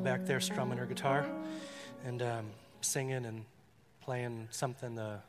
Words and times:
Back 0.00 0.24
there 0.24 0.40
strumming 0.40 0.78
her 0.78 0.86
guitar 0.86 1.26
and 2.04 2.22
um, 2.22 2.46
singing 2.80 3.24
and 3.24 3.44
playing 4.00 4.48
something. 4.50 4.98
Uh, 4.98 5.20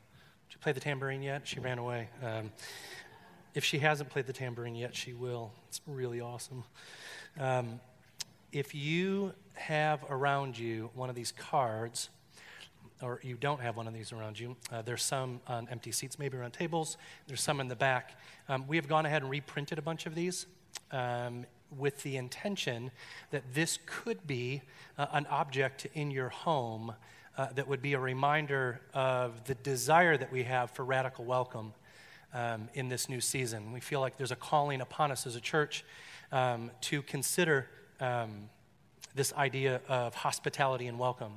did 0.48 0.56
you 0.56 0.60
play 0.62 0.72
the 0.72 0.80
tambourine 0.80 1.22
yet? 1.22 1.48
She 1.48 1.60
ran 1.60 1.78
away. 1.78 2.10
Um, 2.24 2.50
if 3.54 3.64
she 3.64 3.78
hasn't 3.80 4.10
played 4.10 4.26
the 4.26 4.34
tambourine 4.34 4.74
yet, 4.74 4.96
she 4.96 5.14
will. 5.14 5.52
It's 5.68 5.80
really 5.86 6.22
awesome. 6.22 6.64
Um, 7.40 7.82
if 8.52 8.74
you 8.74 9.34
have 9.54 10.00
around 10.10 10.58
you 10.58 10.90
one 10.96 11.10
of 11.10 11.16
these 11.16 11.34
cards, 11.34 12.10
or 13.02 13.20
you 13.22 13.36
don't 13.36 13.62
have 13.62 13.78
one 13.78 13.86
of 13.88 13.94
these 13.94 14.12
around 14.12 14.40
you, 14.40 14.56
uh, 14.72 14.82
there's 14.82 15.04
some 15.04 15.42
on 15.46 15.68
empty 15.70 15.92
seats, 15.92 16.18
maybe 16.18 16.38
around 16.38 16.52
tables. 16.52 16.98
There's 17.28 17.42
some 17.42 17.60
in 17.60 17.68
the 17.68 17.76
back. 17.76 18.18
Um, 18.50 18.66
we 18.68 18.78
have 18.78 18.88
gone 18.88 19.06
ahead 19.06 19.22
and 19.22 19.30
reprinted 19.30 19.78
a 19.78 19.84
bunch 19.84 20.08
of 20.08 20.16
these 20.16 20.48
um, 20.92 21.46
with 21.78 22.04
the 22.04 22.18
intention 22.18 22.92
that 23.32 23.54
this 23.54 23.80
could 23.86 24.26
be 24.28 24.62
uh, 24.98 25.08
an 25.12 25.26
object 25.28 25.88
in 25.94 26.12
your 26.12 26.30
home 26.30 26.94
uh, 27.38 27.48
that 27.56 27.68
would 27.68 27.82
be 27.82 27.94
a 27.94 28.00
reminder 28.00 28.80
of 28.94 29.44
the 29.46 29.56
desire 29.56 30.18
that 30.18 30.32
we 30.32 30.44
have 30.44 30.72
for 30.72 30.86
radical 30.86 31.26
welcome 31.26 31.74
um, 32.34 32.70
in 32.74 32.90
this 32.90 33.10
new 33.10 33.22
season. 33.22 33.72
We 33.72 33.80
feel 33.80 34.02
like 34.02 34.18
there's 34.18 34.32
a 34.32 34.36
calling 34.36 34.82
upon 34.82 35.12
us 35.12 35.26
as 35.26 35.36
a 35.36 35.42
church 35.42 35.84
um, 36.32 36.72
to 36.82 37.02
consider 37.02 37.68
um, 38.00 38.50
this 39.16 39.34
idea 39.34 39.82
of 39.88 40.16
hospitality 40.16 40.88
and 40.88 40.98
welcome. 40.98 41.34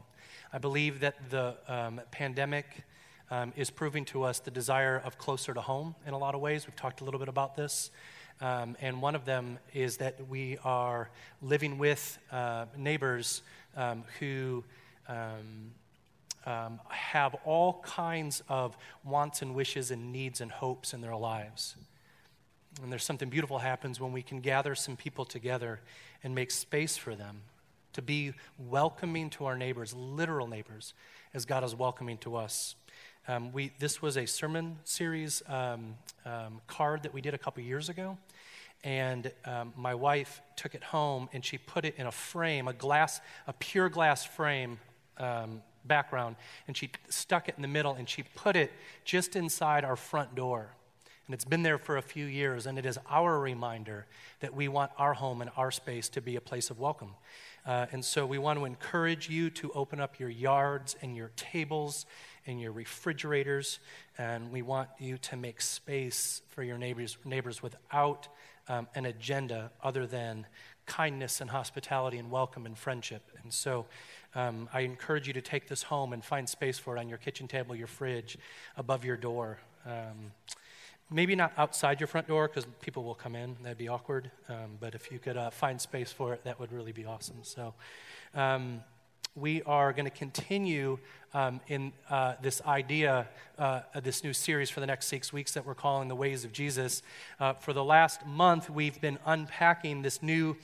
I 0.52 0.58
believe 0.58 1.00
that 1.00 1.30
the 1.30 1.56
um, 1.68 2.00
pandemic 2.10 2.84
um, 3.30 3.52
is 3.56 3.70
proving 3.70 4.04
to 4.06 4.22
us 4.22 4.38
the 4.38 4.50
desire 4.50 5.02
of 5.04 5.18
closer 5.18 5.52
to 5.52 5.60
home 5.60 5.94
in 6.06 6.14
a 6.14 6.18
lot 6.18 6.34
of 6.34 6.40
ways. 6.40 6.66
We've 6.66 6.76
talked 6.76 7.00
a 7.00 7.04
little 7.04 7.20
bit 7.20 7.28
about 7.28 7.56
this. 7.56 7.90
Um, 8.40 8.76
and 8.80 9.00
one 9.00 9.14
of 9.14 9.24
them 9.24 9.58
is 9.72 9.96
that 9.98 10.28
we 10.28 10.58
are 10.62 11.08
living 11.40 11.78
with 11.78 12.18
uh, 12.30 12.66
neighbors 12.76 13.42
um, 13.76 14.04
who 14.20 14.62
um, 15.08 15.72
um, 16.44 16.80
have 16.88 17.34
all 17.44 17.82
kinds 17.82 18.42
of 18.48 18.76
wants 19.04 19.42
and 19.42 19.54
wishes 19.54 19.90
and 19.90 20.12
needs 20.12 20.40
and 20.40 20.50
hopes 20.50 20.92
in 20.92 21.00
their 21.00 21.16
lives. 21.16 21.76
And 22.82 22.92
there's 22.92 23.04
something 23.04 23.30
beautiful 23.30 23.58
happens 23.58 24.00
when 24.00 24.12
we 24.12 24.22
can 24.22 24.40
gather 24.40 24.74
some 24.74 24.96
people 24.96 25.24
together 25.24 25.80
and 26.22 26.34
make 26.34 26.50
space 26.50 26.96
for 26.96 27.14
them 27.14 27.42
to 27.94 28.02
be 28.02 28.34
welcoming 28.58 29.30
to 29.30 29.46
our 29.46 29.56
neighbors, 29.56 29.94
literal 29.94 30.46
neighbors, 30.46 30.92
as 31.32 31.46
God 31.46 31.64
is 31.64 31.74
welcoming 31.74 32.18
to 32.18 32.36
us. 32.36 32.74
Um, 33.28 33.52
we, 33.52 33.72
this 33.80 34.00
was 34.00 34.16
a 34.16 34.24
sermon 34.24 34.78
series 34.84 35.42
um, 35.48 35.96
um, 36.24 36.60
card 36.68 37.02
that 37.02 37.12
we 37.12 37.20
did 37.20 37.34
a 37.34 37.38
couple 37.38 37.60
years 37.60 37.88
ago. 37.88 38.16
And 38.84 39.32
um, 39.44 39.72
my 39.76 39.96
wife 39.96 40.40
took 40.54 40.76
it 40.76 40.84
home 40.84 41.28
and 41.32 41.44
she 41.44 41.58
put 41.58 41.84
it 41.84 41.96
in 41.98 42.06
a 42.06 42.12
frame, 42.12 42.68
a 42.68 42.72
glass, 42.72 43.20
a 43.48 43.52
pure 43.52 43.88
glass 43.88 44.24
frame 44.24 44.78
um, 45.18 45.60
background. 45.84 46.36
And 46.68 46.76
she 46.76 46.90
stuck 47.08 47.48
it 47.48 47.54
in 47.56 47.62
the 47.62 47.68
middle 47.68 47.94
and 47.94 48.08
she 48.08 48.22
put 48.22 48.54
it 48.54 48.70
just 49.04 49.34
inside 49.34 49.84
our 49.84 49.96
front 49.96 50.36
door. 50.36 50.68
And 51.26 51.34
it's 51.34 51.44
been 51.44 51.64
there 51.64 51.78
for 51.78 51.96
a 51.96 52.02
few 52.02 52.26
years. 52.26 52.66
And 52.66 52.78
it 52.78 52.86
is 52.86 52.96
our 53.10 53.40
reminder 53.40 54.06
that 54.38 54.54
we 54.54 54.68
want 54.68 54.92
our 54.98 55.14
home 55.14 55.40
and 55.40 55.50
our 55.56 55.72
space 55.72 56.08
to 56.10 56.20
be 56.20 56.36
a 56.36 56.40
place 56.40 56.70
of 56.70 56.78
welcome. 56.78 57.14
Uh, 57.66 57.86
and 57.90 58.04
so 58.04 58.24
we 58.24 58.38
want 58.38 58.60
to 58.60 58.64
encourage 58.64 59.28
you 59.28 59.50
to 59.50 59.72
open 59.72 59.98
up 59.98 60.20
your 60.20 60.28
yards 60.28 60.94
and 61.02 61.16
your 61.16 61.32
tables 61.34 62.06
and 62.46 62.60
your 62.60 62.72
refrigerators. 62.72 63.78
And 64.18 64.50
we 64.50 64.62
want 64.62 64.88
you 64.98 65.18
to 65.18 65.36
make 65.36 65.60
space 65.60 66.42
for 66.48 66.62
your 66.62 66.78
neighbors, 66.78 67.18
neighbors 67.24 67.62
without 67.62 68.28
um, 68.68 68.88
an 68.94 69.06
agenda 69.06 69.70
other 69.82 70.06
than 70.06 70.46
kindness 70.86 71.40
and 71.40 71.50
hospitality 71.50 72.18
and 72.18 72.30
welcome 72.30 72.66
and 72.66 72.78
friendship. 72.78 73.22
And 73.42 73.52
so 73.52 73.86
um, 74.34 74.68
I 74.72 74.80
encourage 74.80 75.26
you 75.26 75.32
to 75.34 75.42
take 75.42 75.68
this 75.68 75.82
home 75.82 76.12
and 76.12 76.24
find 76.24 76.48
space 76.48 76.78
for 76.78 76.96
it 76.96 77.00
on 77.00 77.08
your 77.08 77.18
kitchen 77.18 77.48
table, 77.48 77.74
your 77.74 77.86
fridge, 77.86 78.38
above 78.76 79.04
your 79.04 79.16
door. 79.16 79.58
Um, 79.84 80.32
Maybe 81.08 81.36
not 81.36 81.52
outside 81.56 82.00
your 82.00 82.08
front 82.08 82.26
door 82.26 82.48
because 82.48 82.66
people 82.80 83.04
will 83.04 83.14
come 83.14 83.36
in. 83.36 83.56
That'd 83.62 83.78
be 83.78 83.86
awkward. 83.86 84.28
Um, 84.48 84.76
but 84.80 84.96
if 84.96 85.12
you 85.12 85.20
could 85.20 85.36
uh, 85.36 85.50
find 85.50 85.80
space 85.80 86.10
for 86.10 86.34
it, 86.34 86.42
that 86.42 86.58
would 86.58 86.72
really 86.72 86.90
be 86.90 87.04
awesome. 87.04 87.36
So, 87.42 87.74
um, 88.34 88.82
we 89.36 89.62
are 89.62 89.92
going 89.92 90.06
to 90.06 90.10
continue 90.10 90.98
um, 91.34 91.60
in 91.68 91.92
uh, 92.08 92.34
this 92.40 92.62
idea, 92.62 93.28
uh, 93.58 93.80
this 94.02 94.24
new 94.24 94.32
series 94.32 94.70
for 94.70 94.80
the 94.80 94.86
next 94.86 95.06
six 95.06 95.32
weeks 95.32 95.52
that 95.52 95.66
we're 95.66 95.74
calling 95.74 96.08
The 96.08 96.16
Ways 96.16 96.44
of 96.44 96.52
Jesus. 96.52 97.02
Uh, 97.38 97.52
for 97.52 97.74
the 97.74 97.84
last 97.84 98.26
month, 98.26 98.70
we've 98.70 99.00
been 99.00 99.18
unpacking 99.26 100.02
this 100.02 100.22
new 100.22 100.56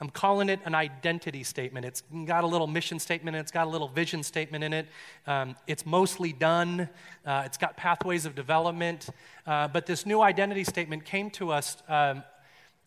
I'm 0.00 0.10
calling 0.10 0.48
it 0.48 0.60
an 0.64 0.76
identity 0.76 1.42
statement. 1.42 1.84
It's 1.84 2.04
got 2.24 2.44
a 2.44 2.46
little 2.46 2.68
mission 2.68 3.00
statement, 3.00 3.36
it's 3.36 3.50
got 3.50 3.66
a 3.66 3.70
little 3.70 3.88
vision 3.88 4.22
statement 4.22 4.62
in 4.62 4.72
it. 4.72 4.86
Um, 5.26 5.56
it's 5.66 5.84
mostly 5.84 6.32
done, 6.32 6.88
uh, 7.26 7.42
it's 7.44 7.58
got 7.58 7.76
pathways 7.76 8.24
of 8.24 8.36
development. 8.36 9.08
Uh, 9.44 9.66
but 9.66 9.86
this 9.86 10.06
new 10.06 10.20
identity 10.20 10.62
statement 10.62 11.04
came 11.04 11.30
to 11.30 11.50
us 11.50 11.78
um, 11.88 12.22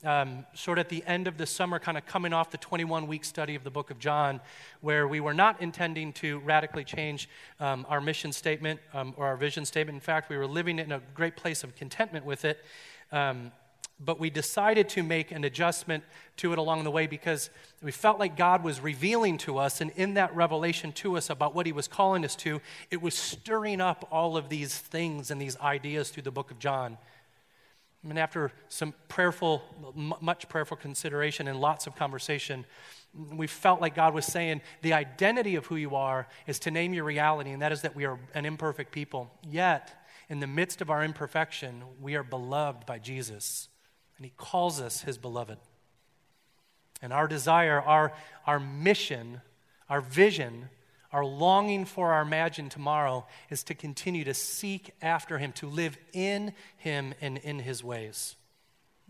um, 0.04 0.46
sort 0.54 0.78
of 0.78 0.86
at 0.86 0.90
the 0.90 1.04
end 1.06 1.28
of 1.28 1.38
the 1.38 1.46
summer, 1.46 1.80
kind 1.80 1.98
of 1.98 2.06
coming 2.06 2.34
off 2.34 2.52
the 2.52 2.58
21 2.58 3.08
week 3.08 3.24
study 3.24 3.56
of 3.56 3.64
the 3.64 3.70
book 3.70 3.92
of 3.92 4.00
John, 4.00 4.42
where 4.82 5.08
we 5.08 5.20
were 5.20 5.34
not 5.34 5.62
intending 5.62 6.14
to 6.14 6.40
radically 6.40 6.84
change 6.84 7.30
um, 7.60 7.86
our 7.90 8.02
mission 8.02 8.32
statement 8.32 8.80
um, 8.94 9.14
or 9.18 9.28
our 9.28 9.38
vision 9.38 9.66
statement. 9.66 9.96
In 9.96 10.02
fact, 10.02 10.30
we 10.30 10.38
were 10.38 10.48
living 10.48 10.80
in 10.80 10.92
a 10.92 11.02
great 11.14 11.36
place 11.36 11.64
of 11.64 11.76
contentment 11.76 12.26
with 12.26 12.46
it. 12.46 12.64
Um, 13.12 13.52
but 14.04 14.20
we 14.20 14.30
decided 14.30 14.90
to 14.90 15.04
make 15.04 15.32
an 15.32 15.44
adjustment 15.44 16.04
to 16.38 16.52
it 16.52 16.58
along 16.58 16.84
the 16.84 16.92
way 16.92 17.06
because 17.06 17.52
we 17.84 17.92
felt 17.92 18.20
like 18.20 18.36
God 18.36 18.64
was 18.64 18.82
revealing 18.82 19.38
to 19.40 19.60
us, 19.60 19.80
and 19.80 19.92
in 19.92 20.16
that 20.16 20.36
revelation 20.36 20.92
to 20.94 21.18
us 21.18 21.30
about 21.30 21.54
what 21.54 21.68
He 21.68 21.72
was 21.72 21.88
calling 21.88 22.26
us 22.26 22.36
to, 22.38 22.62
it 22.90 23.02
was 23.02 23.14
stirring 23.14 23.80
up 23.80 24.08
all 24.12 24.38
of 24.38 24.50
these 24.50 24.76
things 24.76 25.30
and 25.30 25.40
these 25.40 25.56
ideas 25.58 26.10
through 26.10 26.24
the 26.24 26.32
book 26.32 26.50
of 26.50 26.58
John. 26.58 26.98
And 28.08 28.18
after 28.18 28.52
some 28.68 28.94
prayerful, 29.10 29.62
much 30.22 30.50
prayerful 30.50 30.78
consideration 30.78 31.48
and 31.48 31.60
lots 31.60 31.86
of 31.86 31.96
conversation, 31.96 32.66
we 33.14 33.46
felt 33.46 33.80
like 33.80 33.94
God 33.94 34.14
was 34.14 34.26
saying 34.26 34.62
the 34.82 34.94
identity 34.94 35.56
of 35.56 35.68
who 35.68 35.76
you 35.76 35.96
are 35.96 36.28
is 36.48 36.58
to 36.60 36.72
name 36.72 36.94
your 36.94 37.04
reality, 37.04 37.52
and 37.52 37.62
that 37.62 37.72
is 37.72 37.82
that 37.84 37.96
we 37.96 38.06
are 38.06 38.20
an 38.34 38.46
imperfect 38.46 38.92
people. 38.92 39.30
Yet, 39.48 39.94
in 40.30 40.40
the 40.40 40.48
midst 40.48 40.82
of 40.82 40.90
our 40.90 41.04
imperfection, 41.04 41.84
we 42.02 42.16
are 42.16 42.24
beloved 42.24 42.86
by 42.86 42.98
Jesus 42.98 43.68
and 44.22 44.26
He 44.28 44.34
calls 44.38 44.80
us 44.80 45.02
His 45.02 45.18
beloved. 45.18 45.58
And 47.02 47.12
our 47.12 47.28
desire, 47.28 47.82
our, 47.82 48.14
our 48.46 48.60
mission, 48.60 49.42
our 49.90 50.00
vision, 50.00 50.70
our 51.12 51.26
longing 51.26 51.86
for 51.86 52.14
our 52.14 52.22
imagined 52.22 52.72
tomorrow 52.72 53.26
is 53.50 53.64
to 53.64 53.74
continue 53.74 54.24
to 54.24 54.34
seek 54.34 54.92
after 55.02 55.38
Him, 55.38 55.52
to 55.54 55.68
live 55.68 55.98
in 56.14 56.54
Him 56.78 57.14
and 57.22 57.38
in 57.40 57.60
His 57.60 57.84
ways. 57.84 58.36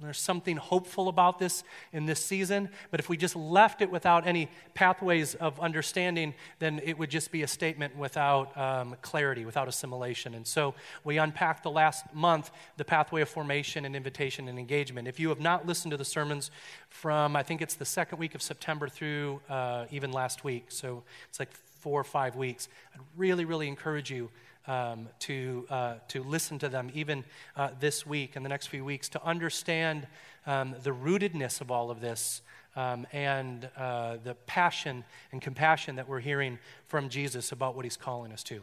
There's 0.02 0.18
something 0.18 0.58
hopeful 0.58 1.10
about 1.10 1.38
this 1.38 1.64
in 1.94 2.08
this 2.08 2.26
season, 2.26 2.70
but 2.90 3.00
if 3.00 3.08
we 3.08 3.18
just 3.18 3.36
left 3.36 3.84
it 3.84 3.92
without 3.92 4.26
any 4.26 4.50
pathways 4.74 5.36
of 5.36 5.60
understanding, 5.60 6.34
then 6.58 6.82
it 6.84 6.98
would 6.98 7.12
just 7.12 7.32
be 7.32 7.44
a 7.44 7.48
statement 7.48 7.96
without 7.96 8.58
um, 8.58 8.96
clarity, 9.04 9.46
without 9.46 9.68
assimilation. 9.68 10.34
And 10.34 10.48
so 10.48 10.74
we 11.04 11.20
unpacked 11.20 11.62
the 11.62 11.70
last 11.70 12.04
month 12.16 12.50
the 12.78 12.86
pathway 12.86 13.22
of 13.22 13.30
formation 13.30 13.86
and 13.86 13.96
invitation 13.96 14.48
and 14.48 14.58
engagement. 14.58 15.08
If 15.08 15.20
you 15.20 15.30
have 15.30 15.40
not 15.40 15.68
listened 15.68 15.92
to 15.92 15.98
the 15.98 16.06
sermons 16.06 16.50
from, 16.90 17.36
I 17.36 17.44
think 17.44 17.62
it's 17.62 17.76
the 17.76 17.86
second 17.86 18.18
week 18.18 18.34
of 18.34 18.42
September 18.42 18.90
through 18.90 19.40
uh, 19.50 19.86
even 19.92 20.12
last 20.12 20.44
week, 20.44 20.66
so 20.70 21.04
it's 21.30 21.40
like 21.40 21.50
four 21.82 22.00
or 22.00 22.06
five 22.06 22.36
weeks, 22.36 22.70
I'd 22.94 23.02
really, 23.18 23.44
really 23.44 23.68
encourage 23.68 24.12
you 24.12 24.30
um, 24.68 25.10
to, 25.20 25.66
uh, 25.70 25.96
to 26.10 26.24
listen 26.24 26.60
to 26.60 26.70
them 26.70 26.92
even 26.94 27.24
uh, 27.56 27.70
this 27.80 28.06
week 28.06 28.36
and 28.36 28.46
the 28.46 28.50
next 28.50 28.68
few 28.68 28.86
weeks 28.86 29.10
to 29.10 29.26
understand 29.26 30.08
um, 30.46 30.76
the 30.84 30.92
rootedness 30.92 31.60
of 31.60 31.72
all 31.72 31.90
of 31.90 32.00
this 32.00 32.42
um, 32.76 33.06
and 33.12 33.68
uh, 33.76 34.18
the 34.24 34.36
passion 34.46 35.04
and 35.32 35.42
compassion 35.42 35.96
that 35.96 36.08
we're 36.08 36.20
hearing 36.20 36.60
from 36.88 37.10
Jesus 37.10 37.52
about 37.52 37.76
what 37.76 37.86
he's 37.86 37.98
calling 37.98 38.32
us 38.32 38.44
to. 38.44 38.62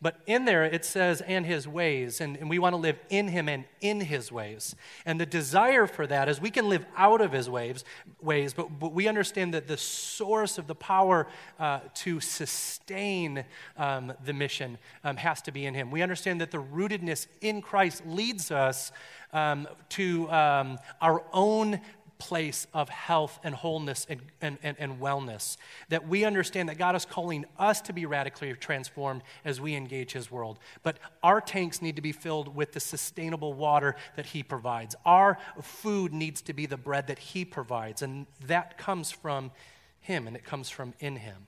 But 0.00 0.20
in 0.26 0.44
there 0.44 0.64
it 0.64 0.84
says, 0.84 1.20
and 1.22 1.44
his 1.44 1.66
ways, 1.66 2.20
and, 2.20 2.36
and 2.36 2.48
we 2.48 2.58
want 2.58 2.72
to 2.74 2.76
live 2.76 2.98
in 3.10 3.28
him 3.28 3.48
and 3.48 3.64
in 3.80 4.00
his 4.00 4.30
ways. 4.30 4.76
And 5.04 5.20
the 5.20 5.26
desire 5.26 5.88
for 5.88 6.06
that 6.06 6.28
is 6.28 6.40
we 6.40 6.50
can 6.50 6.68
live 6.68 6.86
out 6.96 7.20
of 7.20 7.32
his 7.32 7.50
ways, 7.50 7.84
ways 8.20 8.54
but, 8.54 8.78
but 8.78 8.92
we 8.92 9.08
understand 9.08 9.54
that 9.54 9.66
the 9.66 9.76
source 9.76 10.56
of 10.56 10.68
the 10.68 10.74
power 10.74 11.26
uh, 11.58 11.80
to 11.94 12.20
sustain 12.20 13.44
um, 13.76 14.12
the 14.24 14.32
mission 14.32 14.78
um, 15.02 15.16
has 15.16 15.42
to 15.42 15.52
be 15.52 15.66
in 15.66 15.74
him. 15.74 15.90
We 15.90 16.02
understand 16.02 16.40
that 16.42 16.52
the 16.52 16.62
rootedness 16.62 17.26
in 17.40 17.60
Christ 17.60 18.06
leads 18.06 18.52
us 18.52 18.92
um, 19.32 19.66
to 19.90 20.30
um, 20.30 20.78
our 21.00 21.22
own 21.32 21.80
place 22.18 22.66
of 22.74 22.88
health 22.88 23.38
and 23.42 23.54
wholeness 23.54 24.06
and, 24.08 24.20
and, 24.40 24.58
and, 24.62 24.76
and, 24.78 25.00
wellness. 25.00 25.56
That 25.88 26.08
we 26.08 26.24
understand 26.24 26.68
that 26.68 26.78
God 26.78 26.96
is 26.96 27.04
calling 27.04 27.46
us 27.58 27.80
to 27.82 27.92
be 27.92 28.06
radically 28.06 28.52
transformed 28.54 29.22
as 29.44 29.60
we 29.60 29.74
engage 29.74 30.12
His 30.12 30.30
world. 30.30 30.58
But 30.82 30.98
our 31.22 31.40
tanks 31.40 31.80
need 31.80 31.96
to 31.96 32.02
be 32.02 32.12
filled 32.12 32.54
with 32.54 32.72
the 32.72 32.80
sustainable 32.80 33.54
water 33.54 33.96
that 34.16 34.26
He 34.26 34.42
provides. 34.42 34.94
Our 35.06 35.38
food 35.62 36.12
needs 36.12 36.42
to 36.42 36.52
be 36.52 36.66
the 36.66 36.76
bread 36.76 37.06
that 37.06 37.18
He 37.18 37.44
provides, 37.44 38.02
and 38.02 38.26
that 38.46 38.78
comes 38.78 39.10
from 39.10 39.52
Him, 40.00 40.26
and 40.26 40.36
it 40.36 40.44
comes 40.44 40.68
from 40.68 40.94
in 40.98 41.16
Him. 41.16 41.46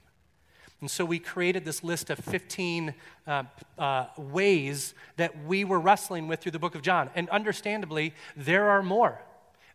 And 0.81 0.91
so 0.91 1.05
we 1.05 1.19
created 1.19 1.65
this 1.65 1.85
list 1.85 2.09
of 2.09 2.19
15 2.21 2.95
uh, 3.27 3.43
uh, 3.79 4.07
ways 4.17 4.95
that 5.17 5.45
we 5.45 5.65
were 5.65 5.79
wrestling 5.79 6.27
with 6.27 6.41
through 6.41 6.53
the 6.53 6.59
book 6.59 6.75
of 6.75 6.81
John. 6.81 7.11
And 7.15 7.29
understandably, 7.29 8.15
there 8.35 8.71
are 8.71 8.83
more. 8.83 9.21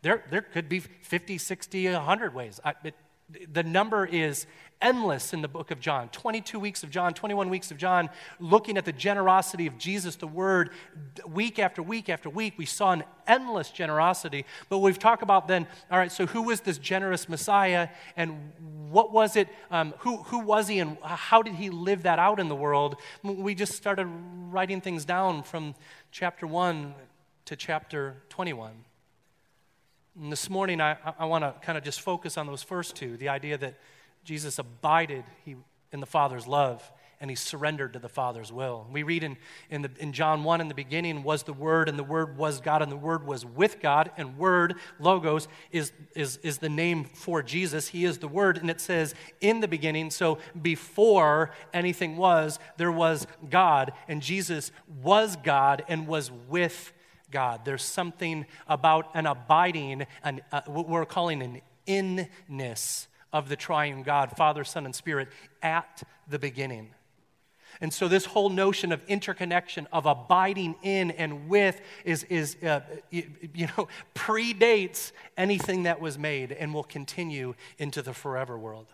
There, 0.06 0.24
there 0.30 0.44
could 0.44 0.70
be 0.70 0.82
50, 0.82 1.40
60, 1.40 1.90
100 1.90 2.36
ways. 2.36 2.60
I, 2.64 2.76
it, 2.84 2.94
the 3.52 3.64
number 3.64 4.06
is 4.06 4.46
endless 4.80 5.34
in 5.34 5.42
the 5.42 5.48
book 5.48 5.72
of 5.72 5.80
John 5.80 6.10
22 6.10 6.60
weeks 6.60 6.84
of 6.84 6.92
John, 6.92 7.16
21 7.16 7.50
weeks 7.50 7.72
of 7.72 7.78
John, 7.78 8.12
looking 8.40 8.78
at 8.78 8.86
the 8.86 8.92
generosity 8.92 9.66
of 9.66 9.80
Jesus, 9.80 10.16
the 10.16 10.28
Word, 10.28 10.70
week 11.28 11.58
after 11.58 11.82
week 11.82 12.08
after 12.08 12.30
week. 12.30 12.54
We 12.56 12.68
saw 12.68 12.92
an 12.92 13.04
endless 13.26 13.72
generosity. 13.72 14.46
But 14.70 14.78
we've 14.78 15.00
talked 15.00 15.24
about 15.24 15.48
then, 15.48 15.66
all 15.90 15.98
right, 15.98 16.12
so 16.12 16.28
who 16.28 16.44
was 16.44 16.62
this 16.62 16.78
generous 16.78 17.28
Messiah 17.28 17.90
and 18.16 18.52
what 18.92 19.12
was 19.12 19.36
it? 19.36 19.48
Um, 19.72 19.96
who, 20.02 20.18
who 20.18 20.38
was 20.38 20.68
he 20.68 20.78
and 20.78 21.00
how 21.02 21.42
did 21.42 21.56
he 21.56 21.72
live 21.72 22.04
that 22.04 22.20
out 22.20 22.40
in 22.40 22.48
the 22.48 22.56
world? 22.56 22.98
We 23.24 23.56
just 23.56 23.74
started 23.74 24.06
writing 24.52 24.82
things 24.82 25.04
down 25.04 25.42
from 25.42 25.74
chapter 26.12 26.46
1 26.46 26.94
to 27.46 27.56
chapter 27.56 28.18
21. 28.30 28.85
And 30.20 30.32
this 30.32 30.50
morning, 30.50 30.80
I, 30.80 30.96
I 31.20 31.26
want 31.26 31.44
to 31.44 31.54
kind 31.66 31.78
of 31.78 31.84
just 31.84 32.00
focus 32.00 32.38
on 32.38 32.48
those 32.48 32.64
first 32.64 32.96
two 32.96 33.18
the 33.18 33.30
idea 33.30 33.58
that 33.58 33.76
Jesus 34.24 34.60
abided 34.60 35.26
he, 35.44 35.56
in 35.92 36.00
the 36.00 36.06
Father's 36.06 36.48
love 36.48 36.90
and 37.22 37.30
he 37.30 37.36
surrendered 37.36 37.94
to 37.94 38.00
the 38.00 38.10
Father's 38.10 38.52
will. 38.52 38.86
We 38.92 39.04
read 39.04 39.24
in, 39.24 39.38
in, 39.70 39.82
the, 39.82 39.92
in 40.00 40.12
John 40.14 40.44
1 40.44 40.62
in 40.62 40.68
the 40.68 40.74
beginning 40.74 41.24
was 41.24 41.44
the 41.44 41.54
Word, 41.54 41.88
and 41.88 41.98
the 41.98 42.04
Word 42.04 42.38
was 42.38 42.60
God, 42.60 42.82
and 42.82 42.92
the 42.92 42.98
Word 42.98 43.26
was 43.26 43.46
with 43.46 43.80
God, 43.80 44.12
and 44.18 44.38
Word, 44.38 44.76
Logos, 45.00 45.48
is, 45.72 45.94
is, 46.14 46.38
is 46.44 46.58
the 46.58 46.70
name 46.70 47.06
for 47.06 47.42
Jesus. 47.42 47.88
He 47.88 48.04
is 48.04 48.18
the 48.18 48.28
Word, 48.28 48.58
and 48.58 48.70
it 48.70 48.82
says 48.82 49.16
in 49.40 49.62
the 49.62 49.68
beginning, 49.68 50.12
so 50.12 50.40
before 50.62 51.52
anything 51.74 52.18
was, 52.18 52.60
there 52.78 52.92
was 52.92 53.28
God, 53.50 53.94
and 54.10 54.22
Jesus 54.22 54.72
was 55.02 55.38
God 55.38 55.86
and 55.88 56.08
was 56.08 56.32
with 56.50 56.92
God. 57.36 57.66
There's 57.66 57.84
something 57.84 58.46
about 58.66 59.10
an 59.14 59.26
abiding, 59.26 60.06
an, 60.24 60.40
uh, 60.54 60.62
what 60.68 60.88
we're 60.88 61.04
calling 61.04 61.42
an 61.42 61.62
inness 61.86 63.10
of 63.34 63.50
the 63.50 63.58
triune 63.58 64.04
God, 64.04 64.32
Father, 64.38 64.64
Son, 64.64 64.86
and 64.86 64.96
Spirit 64.96 65.28
at 65.62 66.02
the 66.30 66.40
beginning. 66.40 66.92
And 67.82 67.94
so, 67.94 68.08
this 68.08 68.24
whole 68.24 68.50
notion 68.50 68.94
of 68.94 69.02
interconnection, 69.10 69.86
of 69.92 70.06
abiding 70.06 70.76
in 70.82 71.12
and 71.12 71.50
with, 71.50 71.82
is, 72.06 72.24
is 72.30 72.56
uh, 72.64 72.80
you 73.12 73.68
know, 73.78 73.90
predates 74.16 75.12
anything 75.36 75.84
that 75.84 76.00
was 76.00 76.18
made 76.18 76.54
and 76.54 76.74
will 76.74 76.86
continue 76.86 77.54
into 77.78 78.02
the 78.02 78.14
forever 78.14 78.58
world. 78.58 78.88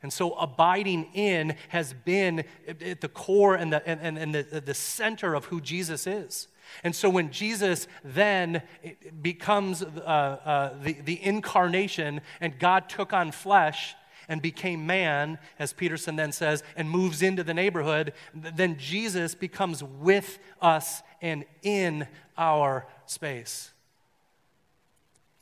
And 0.00 0.12
so, 0.12 0.34
abiding 0.34 1.08
in 1.12 1.56
has 1.70 1.92
been 1.92 2.44
at 2.68 3.00
the 3.00 3.08
core 3.08 3.56
and 3.56 3.72
the, 3.72 3.84
and, 3.84 4.16
and 4.16 4.32
the, 4.32 4.60
the 4.60 4.74
center 4.74 5.34
of 5.34 5.46
who 5.46 5.60
Jesus 5.60 6.06
is. 6.06 6.46
And 6.82 6.94
so 6.94 7.08
when 7.10 7.30
Jesus 7.30 7.86
then 8.02 8.62
becomes 9.22 9.82
uh, 9.82 9.86
uh, 9.86 10.82
the, 10.82 10.94
the 10.94 11.22
incarnation 11.22 12.20
and 12.40 12.58
God 12.58 12.88
took 12.88 13.12
on 13.12 13.32
flesh 13.32 13.94
and 14.28 14.40
became 14.40 14.86
man, 14.86 15.38
as 15.58 15.74
Peterson 15.74 16.16
then 16.16 16.32
says, 16.32 16.62
and 16.76 16.88
moves 16.90 17.20
into 17.20 17.44
the 17.44 17.52
neighborhood, 17.52 18.14
then 18.34 18.78
Jesus 18.78 19.34
becomes 19.34 19.82
with 19.82 20.38
us 20.62 21.02
and 21.20 21.44
in 21.62 22.06
our 22.38 22.86
space. 23.06 23.73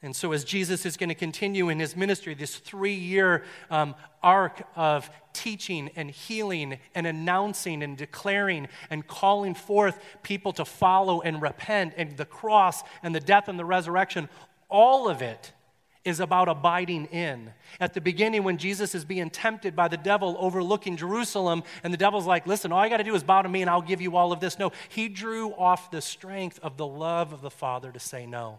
And 0.05 0.17
so, 0.17 0.33
as 0.33 0.43
Jesus 0.43 0.85
is 0.85 0.97
going 0.97 1.11
to 1.11 1.15
continue 1.15 1.69
in 1.69 1.79
his 1.79 1.97
ministry, 1.97 2.35
this 2.35 2.57
three 2.57 2.95
year 2.95 3.45
um, 3.71 3.95
arc 4.21 4.63
of 4.75 5.09
teaching 5.33 5.91
and 5.95 6.11
healing 6.11 6.79
and 6.95 7.07
announcing 7.07 7.85
and 7.85 7.97
declaring 7.97 8.67
and 8.91 9.07
calling 9.07 9.55
forth 9.55 10.01
people 10.25 10.53
to 10.55 10.65
follow 10.65 11.21
and 11.21 11.41
repent, 11.41 11.95
and 11.97 12.17
the 12.17 12.25
cross 12.25 12.83
and 13.05 13.15
the 13.15 13.21
death 13.21 13.49
and 13.49 13.59
the 13.59 13.65
resurrection, 13.65 14.29
all 14.69 15.09
of 15.09 15.23
it 15.23 15.53
is 16.05 16.19
about 16.19 16.49
abiding 16.49 17.07
in. 17.07 17.53
At 17.79 17.95
the 17.95 18.01
beginning, 18.01 18.43
when 18.43 18.59
Jesus 18.59 18.97
is 18.97 19.05
being 19.05 19.31
tempted 19.31 19.77
by 19.77 19.87
the 19.87 19.97
devil 19.97 20.35
overlooking 20.41 20.97
Jerusalem, 20.97 21.63
and 21.85 21.93
the 21.93 21.99
devil's 21.99 22.27
like, 22.27 22.45
Listen, 22.45 22.73
all 22.73 22.83
you 22.83 22.91
got 22.91 22.97
to 22.97 23.05
do 23.05 23.15
is 23.15 23.23
bow 23.23 23.43
to 23.43 23.49
me 23.49 23.61
and 23.63 23.71
I'll 23.71 23.81
give 23.81 24.01
you 24.01 24.17
all 24.17 24.33
of 24.33 24.41
this. 24.41 24.59
No, 24.59 24.73
he 24.89 25.09
drew 25.09 25.53
off 25.53 25.93
the 25.93 26.01
strength 26.01 26.59
of 26.61 26.77
the 26.77 26.89
love 26.89 27.33
of 27.33 27.41
the 27.41 27.51
Father 27.51 27.93
to 27.93 28.01
say 28.01 28.27
no 28.27 28.59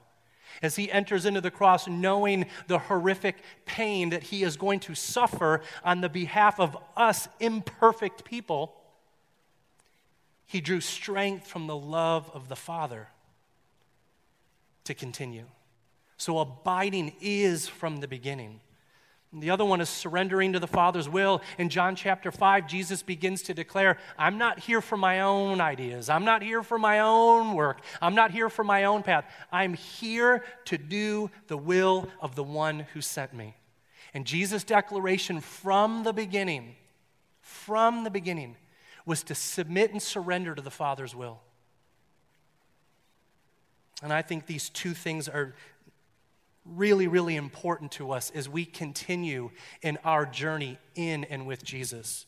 as 0.62 0.76
he 0.76 0.92
enters 0.92 1.26
into 1.26 1.42
the 1.42 1.52
cross, 1.52 1.88
knowing 1.88 2.46
the 2.68 2.80
horrific 2.80 3.38
pain 3.66 4.10
that 4.12 4.24
he 4.24 4.44
is 4.44 4.58
going 4.58 4.80
to 4.82 4.96
suffer 4.96 5.62
on 5.84 6.02
the 6.02 6.10
behalf 6.10 6.60
of 6.60 6.78
us 6.96 7.28
imperfect 7.40 8.24
people, 8.24 8.74
he 10.46 10.62
drew 10.62 10.82
strength 10.82 11.48
from 11.48 11.68
the 11.68 11.76
love 11.76 12.30
of 12.34 12.48
the 12.48 12.56
Father 12.56 13.08
to 14.84 14.94
continue. 14.94 15.46
So, 16.18 16.40
abiding 16.40 17.14
is 17.22 17.68
from 17.68 17.98
the 17.98 18.08
beginning. 18.08 18.60
The 19.36 19.50
other 19.50 19.66
one 19.66 19.82
is 19.82 19.90
surrendering 19.90 20.54
to 20.54 20.60
the 20.60 20.68
Father's 20.68 21.10
will. 21.10 21.42
In 21.58 21.70
John 21.70 21.96
chapter 21.96 22.32
5, 22.32 22.68
Jesus 22.68 23.02
begins 23.02 23.42
to 23.44 23.54
declare, 23.56 23.98
I'm 24.18 24.38
not 24.38 24.60
here 24.60 24.80
for 24.80 24.96
my 24.96 25.22
own 25.22 25.60
ideas. 25.60 26.08
I'm 26.08 26.24
not 26.24 26.44
here 26.44 26.62
for 26.62 26.78
my 26.78 27.00
own 27.00 27.56
work. 27.56 27.82
I'm 28.00 28.14
not 28.14 28.30
here 28.30 28.48
for 28.50 28.64
my 28.64 28.84
own 28.84 29.02
path. 29.02 29.26
I'm 29.52 29.74
here 29.74 30.44
to 30.66 30.78
do 30.78 31.32
the 31.48 31.58
will 31.58 32.08
of 32.22 32.36
the 32.36 32.44
one 32.44 32.82
who 32.94 33.02
sent 33.02 33.34
me. 33.34 33.56
And 34.14 34.26
Jesus' 34.26 34.64
declaration 34.64 35.42
from 35.42 36.04
the 36.04 36.14
beginning, 36.14 36.76
from 37.42 38.04
the 38.04 38.12
beginning, 38.12 38.56
was 39.04 39.24
to 39.24 39.36
submit 39.36 39.92
and 39.92 40.02
surrender 40.02 40.54
to 40.54 40.62
the 40.62 40.70
Father's 40.70 41.16
will. 41.16 41.42
And 44.04 44.14
I 44.14 44.22
think 44.22 44.46
these 44.46 44.70
two 44.70 44.94
things 44.94 45.28
are 45.28 45.56
really, 46.66 47.08
really 47.08 47.36
important 47.36 47.92
to 47.94 48.12
us 48.12 48.32
as 48.32 48.48
we 48.48 48.66
continue 48.66 49.52
in 49.82 49.98
our 50.04 50.26
journey 50.26 50.78
in 50.96 51.24
and 51.26 51.46
with 51.46 51.64
Jesus. 51.64 52.26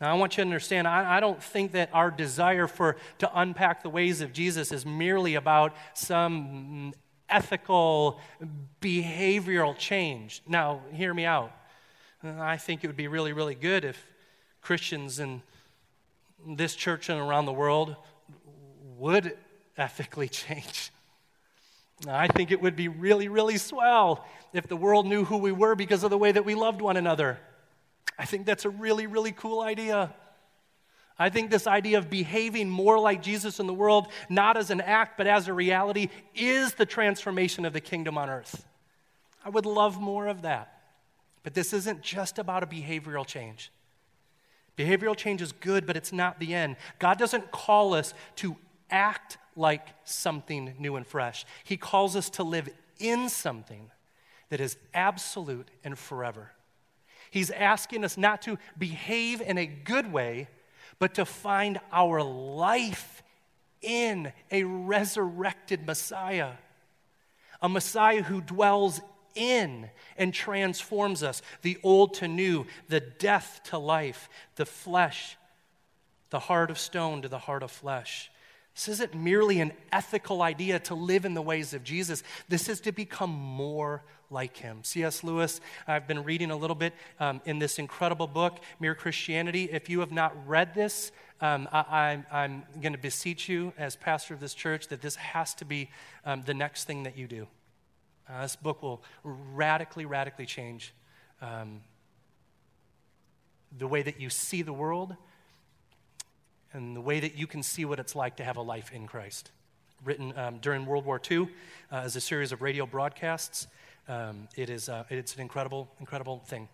Now, 0.00 0.10
I 0.10 0.14
want 0.14 0.36
you 0.36 0.42
to 0.42 0.48
understand, 0.48 0.88
I, 0.88 1.16
I, 1.16 1.20
don't 1.20 1.42
think 1.42 1.72
that 1.72 1.88
our 1.92 2.10
desire 2.10 2.66
for 2.66 2.96
to 3.18 3.40
unpack 3.40 3.82
the 3.82 3.88
ways 3.88 4.20
of 4.20 4.32
Jesus 4.32 4.72
is 4.72 4.84
merely 4.84 5.36
about 5.36 5.74
some 5.94 6.92
ethical, 7.28 8.20
behavioral 8.80 9.76
change. 9.78 10.42
Now, 10.46 10.82
hear 10.92 11.14
me 11.14 11.24
out. 11.24 11.52
I 12.22 12.56
think 12.56 12.82
it 12.82 12.86
would 12.86 12.96
be 12.96 13.08
really, 13.08 13.32
really 13.32 13.54
good 13.54 13.84
if 13.84 14.04
Christians 14.60 15.20
in 15.20 15.42
this 16.46 16.74
church 16.74 17.08
and 17.08 17.20
around 17.20 17.46
the 17.46 17.52
world 17.52 17.96
would 18.96 19.36
ethically 19.76 20.28
change. 20.28 20.90
I 22.08 22.28
think 22.28 22.50
it 22.50 22.60
would 22.60 22.76
be 22.76 22.88
really, 22.88 23.28
really 23.28 23.56
swell 23.56 24.24
if 24.52 24.66
the 24.66 24.76
world 24.76 25.06
knew 25.06 25.24
who 25.24 25.38
we 25.38 25.52
were 25.52 25.74
because 25.74 26.04
of 26.04 26.10
the 26.10 26.18
way 26.18 26.32
that 26.32 26.44
we 26.44 26.54
loved 26.54 26.80
one 26.80 26.96
another. 26.96 27.38
I 28.18 28.26
think 28.26 28.46
that's 28.46 28.64
a 28.64 28.70
really, 28.70 29.06
really 29.06 29.32
cool 29.32 29.60
idea. 29.60 30.14
I 31.18 31.30
think 31.30 31.50
this 31.50 31.66
idea 31.66 31.98
of 31.98 32.10
behaving 32.10 32.68
more 32.68 32.98
like 32.98 33.22
Jesus 33.22 33.60
in 33.60 33.66
the 33.66 33.74
world, 33.74 34.08
not 34.28 34.56
as 34.56 34.70
an 34.70 34.80
act, 34.80 35.16
but 35.16 35.26
as 35.26 35.46
a 35.46 35.52
reality, 35.52 36.08
is 36.34 36.74
the 36.74 36.86
transformation 36.86 37.64
of 37.64 37.72
the 37.72 37.80
kingdom 37.80 38.18
on 38.18 38.28
earth. 38.28 38.66
I 39.44 39.50
would 39.50 39.66
love 39.66 40.00
more 40.00 40.26
of 40.26 40.42
that. 40.42 40.70
But 41.44 41.54
this 41.54 41.72
isn't 41.72 42.02
just 42.02 42.38
about 42.38 42.62
a 42.62 42.66
behavioral 42.66 43.26
change. 43.26 43.70
Behavioral 44.76 45.16
change 45.16 45.40
is 45.40 45.52
good, 45.52 45.86
but 45.86 45.96
it's 45.96 46.12
not 46.12 46.40
the 46.40 46.54
end. 46.54 46.76
God 46.98 47.18
doesn't 47.18 47.52
call 47.52 47.94
us 47.94 48.12
to 48.36 48.56
act 48.90 49.38
like 49.56 49.88
something 50.04 50.74
new 50.78 50.96
and 50.96 51.06
fresh. 51.06 51.44
He 51.64 51.76
calls 51.76 52.16
us 52.16 52.30
to 52.30 52.42
live 52.42 52.68
in 52.98 53.28
something 53.28 53.90
that 54.50 54.60
is 54.60 54.76
absolute 54.92 55.68
and 55.82 55.98
forever. 55.98 56.52
He's 57.30 57.50
asking 57.50 58.04
us 58.04 58.16
not 58.16 58.42
to 58.42 58.58
behave 58.78 59.40
in 59.40 59.58
a 59.58 59.66
good 59.66 60.12
way, 60.12 60.48
but 60.98 61.14
to 61.14 61.24
find 61.24 61.80
our 61.92 62.22
life 62.22 63.22
in 63.82 64.32
a 64.50 64.64
resurrected 64.64 65.86
Messiah. 65.86 66.52
A 67.60 67.68
Messiah 67.68 68.22
who 68.22 68.40
dwells 68.40 69.00
in 69.34 69.90
and 70.16 70.32
transforms 70.32 71.22
us 71.22 71.42
the 71.62 71.78
old 71.82 72.14
to 72.14 72.28
new, 72.28 72.66
the 72.88 73.00
death 73.00 73.60
to 73.64 73.78
life, 73.78 74.28
the 74.56 74.66
flesh, 74.66 75.36
the 76.30 76.38
heart 76.38 76.70
of 76.70 76.78
stone 76.78 77.22
to 77.22 77.28
the 77.28 77.38
heart 77.38 77.62
of 77.62 77.70
flesh. 77.70 78.30
This 78.74 78.88
isn't 78.88 79.14
merely 79.14 79.60
an 79.60 79.72
ethical 79.92 80.42
idea 80.42 80.80
to 80.80 80.94
live 80.96 81.24
in 81.24 81.34
the 81.34 81.42
ways 81.42 81.74
of 81.74 81.84
Jesus. 81.84 82.24
This 82.48 82.68
is 82.68 82.80
to 82.80 82.92
become 82.92 83.30
more 83.30 84.02
like 84.30 84.56
him. 84.56 84.80
C.S. 84.82 85.22
Lewis, 85.22 85.60
I've 85.86 86.08
been 86.08 86.24
reading 86.24 86.50
a 86.50 86.56
little 86.56 86.74
bit 86.74 86.92
um, 87.20 87.40
in 87.44 87.60
this 87.60 87.78
incredible 87.78 88.26
book, 88.26 88.58
Mere 88.80 88.96
Christianity. 88.96 89.68
If 89.70 89.88
you 89.88 90.00
have 90.00 90.10
not 90.10 90.34
read 90.48 90.74
this, 90.74 91.12
um, 91.40 91.68
I, 91.72 92.24
am 92.32 92.64
going 92.80 92.94
to 92.94 92.98
beseech 92.98 93.48
you 93.48 93.72
as 93.78 93.94
pastor 93.94 94.34
of 94.34 94.40
this 94.40 94.54
church 94.54 94.88
that 94.88 95.00
this 95.00 95.14
has 95.16 95.54
to 95.54 95.64
be 95.64 95.90
um, 96.24 96.42
the 96.42 96.54
next 96.54 96.84
thing 96.84 97.04
that 97.04 97.16
you 97.16 97.28
do. 97.28 97.46
Uh, 98.28 98.42
this 98.42 98.56
book 98.56 98.82
will 98.82 99.04
radically, 99.22 100.04
radically 100.04 100.46
change 100.46 100.92
um, 101.40 101.80
the 103.76 103.86
way 103.86 104.02
that 104.02 104.20
you 104.20 104.30
see 104.30 104.62
the 104.62 104.72
world 104.72 105.14
and 106.74 106.94
the 106.94 107.00
way 107.00 107.20
that 107.20 107.38
you 107.38 107.46
can 107.46 107.62
see 107.62 107.84
what 107.84 107.98
it's 107.98 108.14
like 108.16 108.36
to 108.36 108.44
have 108.44 108.56
a 108.56 108.62
life 108.62 108.92
in 108.92 109.06
Christ. 109.06 109.50
Written 110.04 110.36
um, 110.36 110.58
during 110.58 110.84
World 110.84 111.06
War 111.06 111.20
II 111.30 111.48
uh, 111.90 111.96
as 111.96 112.16
a 112.16 112.20
series 112.20 112.52
of 112.52 112.60
radio 112.60 112.84
broadcasts. 112.84 113.68
Um, 114.08 114.48
it 114.56 114.68
is, 114.68 114.88
uh, 114.88 115.04
it's 115.08 115.34
an 115.36 115.40
incredible, 115.40 115.88
incredible 116.00 116.42
thing. 116.46 116.68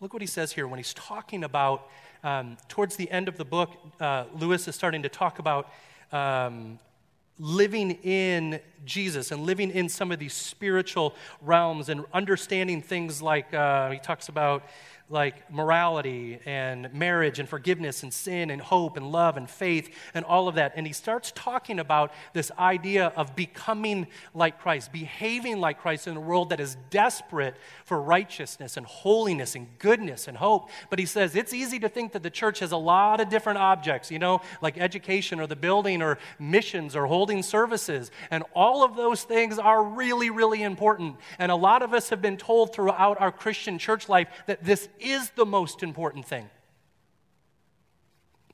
Look 0.00 0.12
what 0.12 0.22
he 0.22 0.28
says 0.28 0.52
here 0.52 0.68
when 0.68 0.78
he's 0.78 0.94
talking 0.94 1.44
about, 1.44 1.88
um, 2.22 2.56
towards 2.68 2.96
the 2.96 3.10
end 3.10 3.26
of 3.26 3.38
the 3.38 3.44
book, 3.44 3.70
uh, 4.00 4.24
Lewis 4.34 4.68
is 4.68 4.74
starting 4.74 5.02
to 5.02 5.08
talk 5.08 5.38
about 5.38 5.72
um, 6.12 6.78
living 7.38 7.92
in 8.02 8.60
Jesus 8.84 9.32
and 9.32 9.42
living 9.42 9.70
in 9.70 9.88
some 9.88 10.12
of 10.12 10.18
these 10.18 10.34
spiritual 10.34 11.14
realms 11.40 11.88
and 11.88 12.04
understanding 12.12 12.82
things 12.82 13.22
like 13.22 13.52
uh, 13.54 13.90
he 13.90 13.98
talks 13.98 14.28
about 14.28 14.64
like 15.12 15.50
morality 15.52 16.40
and 16.46 16.92
marriage 16.94 17.38
and 17.38 17.46
forgiveness 17.48 18.02
and 18.02 18.12
sin 18.12 18.50
and 18.50 18.62
hope 18.62 18.96
and 18.96 19.12
love 19.12 19.36
and 19.36 19.48
faith 19.48 19.94
and 20.14 20.24
all 20.24 20.48
of 20.48 20.54
that. 20.54 20.72
And 20.74 20.86
he 20.86 20.92
starts 20.94 21.32
talking 21.34 21.78
about 21.78 22.12
this 22.32 22.50
idea 22.58 23.12
of 23.14 23.36
becoming 23.36 24.06
like 24.34 24.58
Christ, 24.58 24.90
behaving 24.90 25.60
like 25.60 25.80
Christ 25.80 26.08
in 26.08 26.16
a 26.16 26.20
world 26.20 26.48
that 26.48 26.60
is 26.60 26.78
desperate 26.88 27.54
for 27.84 28.00
righteousness 28.00 28.78
and 28.78 28.86
holiness 28.86 29.54
and 29.54 29.68
goodness 29.78 30.28
and 30.28 30.36
hope. 30.36 30.70
But 30.88 30.98
he 30.98 31.04
says 31.04 31.36
it's 31.36 31.52
easy 31.52 31.78
to 31.80 31.90
think 31.90 32.12
that 32.12 32.22
the 32.22 32.30
church 32.30 32.60
has 32.60 32.72
a 32.72 32.76
lot 32.78 33.20
of 33.20 33.28
different 33.28 33.58
objects, 33.58 34.10
you 34.10 34.18
know, 34.18 34.40
like 34.62 34.78
education 34.78 35.40
or 35.40 35.46
the 35.46 35.56
building 35.56 36.00
or 36.00 36.18
missions 36.38 36.96
or 36.96 37.06
holding 37.06 37.42
services. 37.42 38.10
And 38.30 38.44
all 38.54 38.82
of 38.82 38.96
those 38.96 39.24
things 39.24 39.58
are 39.58 39.84
really, 39.84 40.30
really 40.30 40.62
important. 40.62 41.16
And 41.38 41.52
a 41.52 41.56
lot 41.56 41.82
of 41.82 41.92
us 41.92 42.08
have 42.08 42.22
been 42.22 42.38
told 42.38 42.72
throughout 42.72 43.20
our 43.20 43.30
Christian 43.30 43.78
church 43.78 44.08
life 44.08 44.28
that 44.46 44.64
this 44.64 44.88
is 45.04 45.30
the 45.30 45.46
most 45.46 45.82
important 45.82 46.26
thing. 46.26 46.48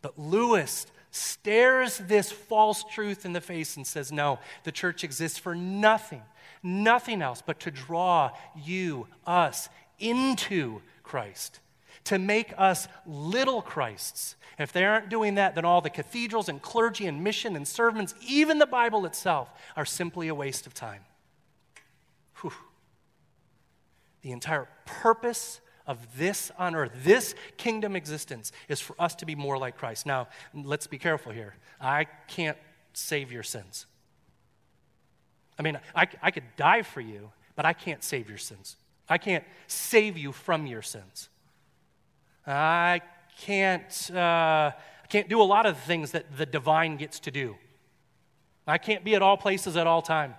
But 0.02 0.18
Lewis 0.18 0.86
stares 1.10 1.98
this 1.98 2.30
false 2.30 2.84
truth 2.84 3.24
in 3.24 3.32
the 3.32 3.40
face 3.40 3.76
and 3.76 3.86
says, 3.86 4.12
No, 4.12 4.38
the 4.64 4.72
church 4.72 5.04
exists 5.04 5.38
for 5.38 5.54
nothing, 5.54 6.22
nothing 6.62 7.22
else 7.22 7.42
but 7.44 7.60
to 7.60 7.70
draw 7.70 8.30
you, 8.56 9.06
us, 9.26 9.68
into 9.98 10.80
Christ, 11.02 11.60
to 12.04 12.18
make 12.18 12.52
us 12.56 12.88
little 13.06 13.62
Christs. 13.62 14.36
if 14.58 14.72
they 14.72 14.84
aren't 14.84 15.08
doing 15.08 15.36
that, 15.36 15.54
then 15.54 15.64
all 15.64 15.80
the 15.80 15.90
cathedrals 15.90 16.48
and 16.48 16.60
clergy 16.60 17.06
and 17.06 17.22
mission 17.24 17.56
and 17.56 17.66
sermons, 17.66 18.14
even 18.26 18.58
the 18.58 18.66
Bible 18.66 19.06
itself, 19.06 19.50
are 19.76 19.84
simply 19.84 20.28
a 20.28 20.34
waste 20.34 20.66
of 20.66 20.74
time. 20.74 21.02
Whew. 22.40 22.52
The 24.22 24.32
entire 24.32 24.68
purpose 24.84 25.60
of 25.88 25.98
this 26.16 26.52
on 26.58 26.76
earth, 26.76 26.92
this 27.02 27.34
kingdom 27.56 27.96
existence, 27.96 28.52
is 28.68 28.78
for 28.78 28.94
us 29.00 29.14
to 29.16 29.26
be 29.26 29.34
more 29.34 29.58
like 29.58 29.76
Christ. 29.76 30.06
Now, 30.06 30.28
let's 30.54 30.86
be 30.86 30.98
careful 30.98 31.32
here. 31.32 31.54
I 31.80 32.04
can't 32.28 32.58
save 32.92 33.32
your 33.32 33.42
sins. 33.42 33.86
I 35.58 35.62
mean, 35.62 35.80
I, 35.96 36.06
I 36.22 36.30
could 36.30 36.44
die 36.56 36.82
for 36.82 37.00
you, 37.00 37.32
but 37.56 37.64
I 37.64 37.72
can't 37.72 38.04
save 38.04 38.28
your 38.28 38.38
sins. 38.38 38.76
I 39.08 39.18
can't 39.18 39.44
save 39.66 40.16
you 40.18 40.30
from 40.30 40.66
your 40.66 40.82
sins. 40.82 41.30
I 42.46 43.00
can't, 43.40 44.10
uh, 44.14 44.72
can't 45.08 45.28
do 45.28 45.40
a 45.40 45.44
lot 45.44 45.64
of 45.64 45.74
the 45.74 45.80
things 45.80 46.12
that 46.12 46.36
the 46.36 46.46
divine 46.46 46.98
gets 46.98 47.18
to 47.20 47.30
do. 47.30 47.56
I 48.66 48.76
can't 48.76 49.02
be 49.04 49.14
at 49.14 49.22
all 49.22 49.38
places 49.38 49.76
at 49.76 49.86
all 49.86 50.02
time. 50.02 50.34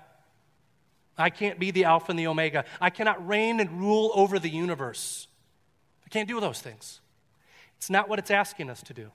I 1.18 1.32
can't 1.32 1.60
be 1.60 1.72
the 1.72 1.86
Alpha 1.86 2.12
and 2.12 2.20
the 2.20 2.28
Omega. 2.28 2.64
I 2.80 2.92
cannot 2.92 3.28
reign 3.28 3.60
and 3.60 3.82
rule 3.82 4.12
over 4.14 4.38
the 4.38 4.50
universe. 4.50 5.28
I 6.10 6.12
can't 6.12 6.28
do 6.28 6.40
those 6.40 6.60
things. 6.60 7.02
It's 7.78 7.90
not 7.90 8.10
what 8.10 8.18
it's 8.18 8.32
asking 8.32 8.72
us 8.72 8.82
to 8.84 8.96
do. 8.96 9.12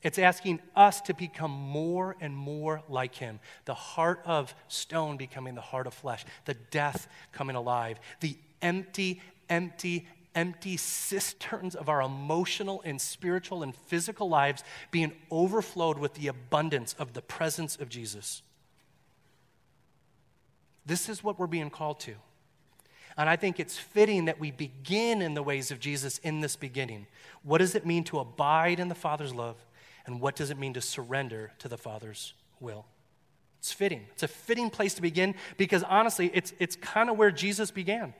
It's 0.00 0.16
asking 0.16 0.60
us 0.76 1.00
to 1.02 1.14
become 1.14 1.50
more 1.50 2.14
and 2.20 2.36
more 2.36 2.82
like 2.88 3.16
Him. 3.16 3.40
The 3.64 3.74
heart 3.74 4.22
of 4.24 4.54
stone 4.68 5.16
becoming 5.16 5.56
the 5.56 5.60
heart 5.60 5.88
of 5.88 5.94
flesh, 5.94 6.24
the 6.44 6.54
death 6.54 7.08
coming 7.32 7.56
alive, 7.56 7.98
the 8.20 8.36
empty, 8.62 9.20
empty, 9.48 10.06
empty 10.36 10.76
cisterns 10.76 11.74
of 11.74 11.88
our 11.88 12.00
emotional 12.00 12.80
and 12.84 13.00
spiritual 13.00 13.64
and 13.64 13.74
physical 13.74 14.28
lives 14.28 14.62
being 14.92 15.10
overflowed 15.32 15.98
with 15.98 16.14
the 16.14 16.28
abundance 16.28 16.94
of 16.96 17.12
the 17.12 17.22
presence 17.22 17.74
of 17.74 17.88
Jesus. 17.88 18.42
This 20.84 21.08
is 21.08 21.24
what 21.24 21.40
we're 21.40 21.48
being 21.48 21.70
called 21.70 21.98
to. 22.00 22.14
And 23.16 23.28
I 23.28 23.36
think 23.36 23.58
it's 23.58 23.78
fitting 23.78 24.26
that 24.26 24.38
we 24.38 24.50
begin 24.50 25.22
in 25.22 25.34
the 25.34 25.42
ways 25.42 25.70
of 25.70 25.80
Jesus 25.80 26.18
in 26.18 26.40
this 26.40 26.54
beginning. 26.54 27.06
What 27.42 27.58
does 27.58 27.74
it 27.74 27.86
mean 27.86 28.04
to 28.04 28.18
abide 28.18 28.78
in 28.78 28.88
the 28.88 28.94
Father's 28.94 29.34
love? 29.34 29.56
And 30.04 30.20
what 30.20 30.36
does 30.36 30.50
it 30.50 30.58
mean 30.58 30.74
to 30.74 30.80
surrender 30.80 31.52
to 31.58 31.68
the 31.68 31.78
Father's 31.78 32.34
will? 32.60 32.84
It's 33.58 33.72
fitting. 33.72 34.06
It's 34.12 34.22
a 34.22 34.28
fitting 34.28 34.70
place 34.70 34.94
to 34.94 35.02
begin 35.02 35.34
because 35.56 35.82
honestly, 35.82 36.30
it's, 36.34 36.52
it's 36.58 36.76
kind 36.76 37.08
of 37.08 37.16
where 37.16 37.30
Jesus 37.30 37.70
began. 37.70 38.12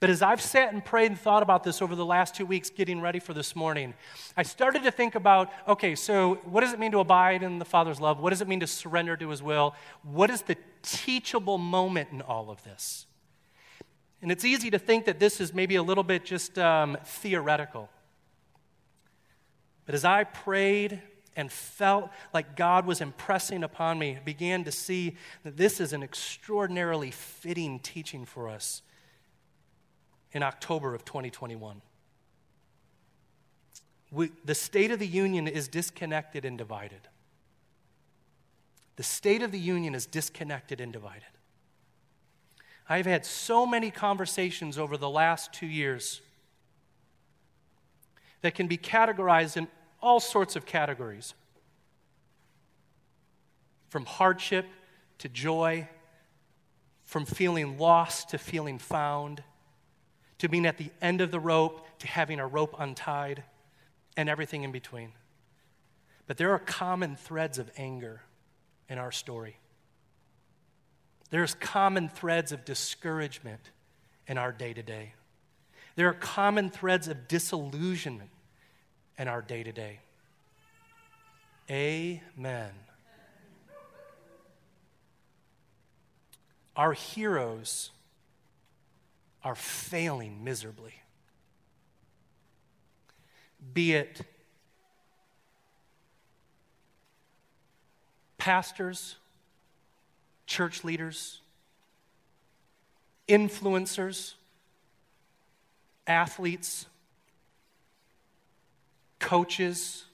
But 0.00 0.10
as 0.10 0.20
I've 0.20 0.40
sat 0.40 0.72
and 0.72 0.84
prayed 0.84 1.10
and 1.10 1.18
thought 1.18 1.42
about 1.42 1.64
this 1.64 1.80
over 1.80 1.94
the 1.94 2.04
last 2.04 2.34
two 2.34 2.44
weeks, 2.44 2.68
getting 2.68 3.00
ready 3.00 3.18
for 3.18 3.32
this 3.32 3.56
morning, 3.56 3.94
I 4.36 4.42
started 4.42 4.82
to 4.82 4.90
think 4.90 5.14
about 5.14 5.50
okay, 5.66 5.94
so 5.94 6.34
what 6.44 6.60
does 6.60 6.72
it 6.72 6.78
mean 6.78 6.92
to 6.92 6.98
abide 6.98 7.42
in 7.42 7.58
the 7.58 7.64
Father's 7.64 8.00
love? 8.00 8.20
What 8.20 8.30
does 8.30 8.42
it 8.42 8.48
mean 8.48 8.60
to 8.60 8.66
surrender 8.66 9.16
to 9.16 9.28
His 9.30 9.42
will? 9.42 9.74
What 10.02 10.28
is 10.28 10.42
the 10.42 10.56
teachable 10.82 11.56
moment 11.56 12.10
in 12.12 12.20
all 12.20 12.50
of 12.50 12.62
this? 12.64 13.05
And 14.22 14.32
it's 14.32 14.44
easy 14.44 14.70
to 14.70 14.78
think 14.78 15.04
that 15.04 15.18
this 15.18 15.40
is 15.40 15.52
maybe 15.52 15.76
a 15.76 15.82
little 15.82 16.04
bit 16.04 16.24
just 16.24 16.58
um, 16.58 16.96
theoretical. 17.04 17.90
But 19.84 19.94
as 19.94 20.04
I 20.04 20.24
prayed 20.24 21.00
and 21.36 21.52
felt 21.52 22.10
like 22.32 22.56
God 22.56 22.86
was 22.86 23.00
impressing 23.00 23.62
upon 23.62 23.98
me, 23.98 24.16
I 24.16 24.20
began 24.20 24.64
to 24.64 24.72
see 24.72 25.16
that 25.44 25.56
this 25.56 25.80
is 25.80 25.92
an 25.92 26.02
extraordinarily 26.02 27.10
fitting 27.10 27.78
teaching 27.78 28.24
for 28.24 28.48
us 28.48 28.82
in 30.32 30.42
October 30.42 30.94
of 30.94 31.04
2021. 31.04 31.82
We, 34.10 34.30
the 34.44 34.54
State 34.54 34.90
of 34.90 34.98
the 34.98 35.06
Union 35.06 35.46
is 35.46 35.68
disconnected 35.68 36.44
and 36.44 36.56
divided. 36.56 37.08
The 38.96 39.02
State 39.02 39.42
of 39.42 39.52
the 39.52 39.58
Union 39.58 39.94
is 39.94 40.06
disconnected 40.06 40.80
and 40.80 40.92
divided. 40.92 41.35
I've 42.88 43.06
had 43.06 43.26
so 43.26 43.66
many 43.66 43.90
conversations 43.90 44.78
over 44.78 44.96
the 44.96 45.10
last 45.10 45.52
two 45.52 45.66
years 45.66 46.20
that 48.42 48.54
can 48.54 48.68
be 48.68 48.78
categorized 48.78 49.56
in 49.56 49.66
all 50.00 50.20
sorts 50.20 50.54
of 50.54 50.66
categories 50.66 51.34
from 53.88 54.04
hardship 54.04 54.66
to 55.18 55.28
joy, 55.28 55.88
from 57.04 57.24
feeling 57.24 57.78
lost 57.78 58.30
to 58.30 58.38
feeling 58.38 58.78
found, 58.78 59.42
to 60.38 60.48
being 60.48 60.66
at 60.66 60.76
the 60.76 60.90
end 61.00 61.20
of 61.20 61.30
the 61.30 61.40
rope 61.40 61.86
to 61.98 62.06
having 62.06 62.38
a 62.38 62.46
rope 62.46 62.74
untied, 62.78 63.42
and 64.16 64.28
everything 64.28 64.62
in 64.64 64.72
between. 64.72 65.12
But 66.26 66.36
there 66.36 66.50
are 66.52 66.58
common 66.58 67.16
threads 67.16 67.58
of 67.58 67.70
anger 67.76 68.22
in 68.88 68.98
our 68.98 69.12
story. 69.12 69.58
There's 71.30 71.54
common 71.54 72.08
threads 72.08 72.52
of 72.52 72.64
discouragement 72.64 73.70
in 74.26 74.38
our 74.38 74.52
day 74.52 74.72
to 74.72 74.82
day. 74.82 75.14
There 75.96 76.08
are 76.08 76.14
common 76.14 76.70
threads 76.70 77.08
of 77.08 77.26
disillusionment 77.26 78.30
in 79.18 79.28
our 79.28 79.42
day 79.42 79.62
to 79.62 79.72
day. 79.72 80.00
Amen. 81.70 82.70
Our 86.76 86.92
heroes 86.92 87.90
are 89.42 89.54
failing 89.54 90.44
miserably. 90.44 90.94
Be 93.72 93.94
it 93.94 94.20
pastors, 98.38 99.16
church 100.46 100.84
leaders, 100.84 101.40
influencers, 103.28 104.34
athletes, 106.06 106.86
coaches, 109.18 110.04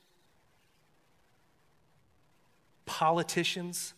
politicians. 2.87 3.95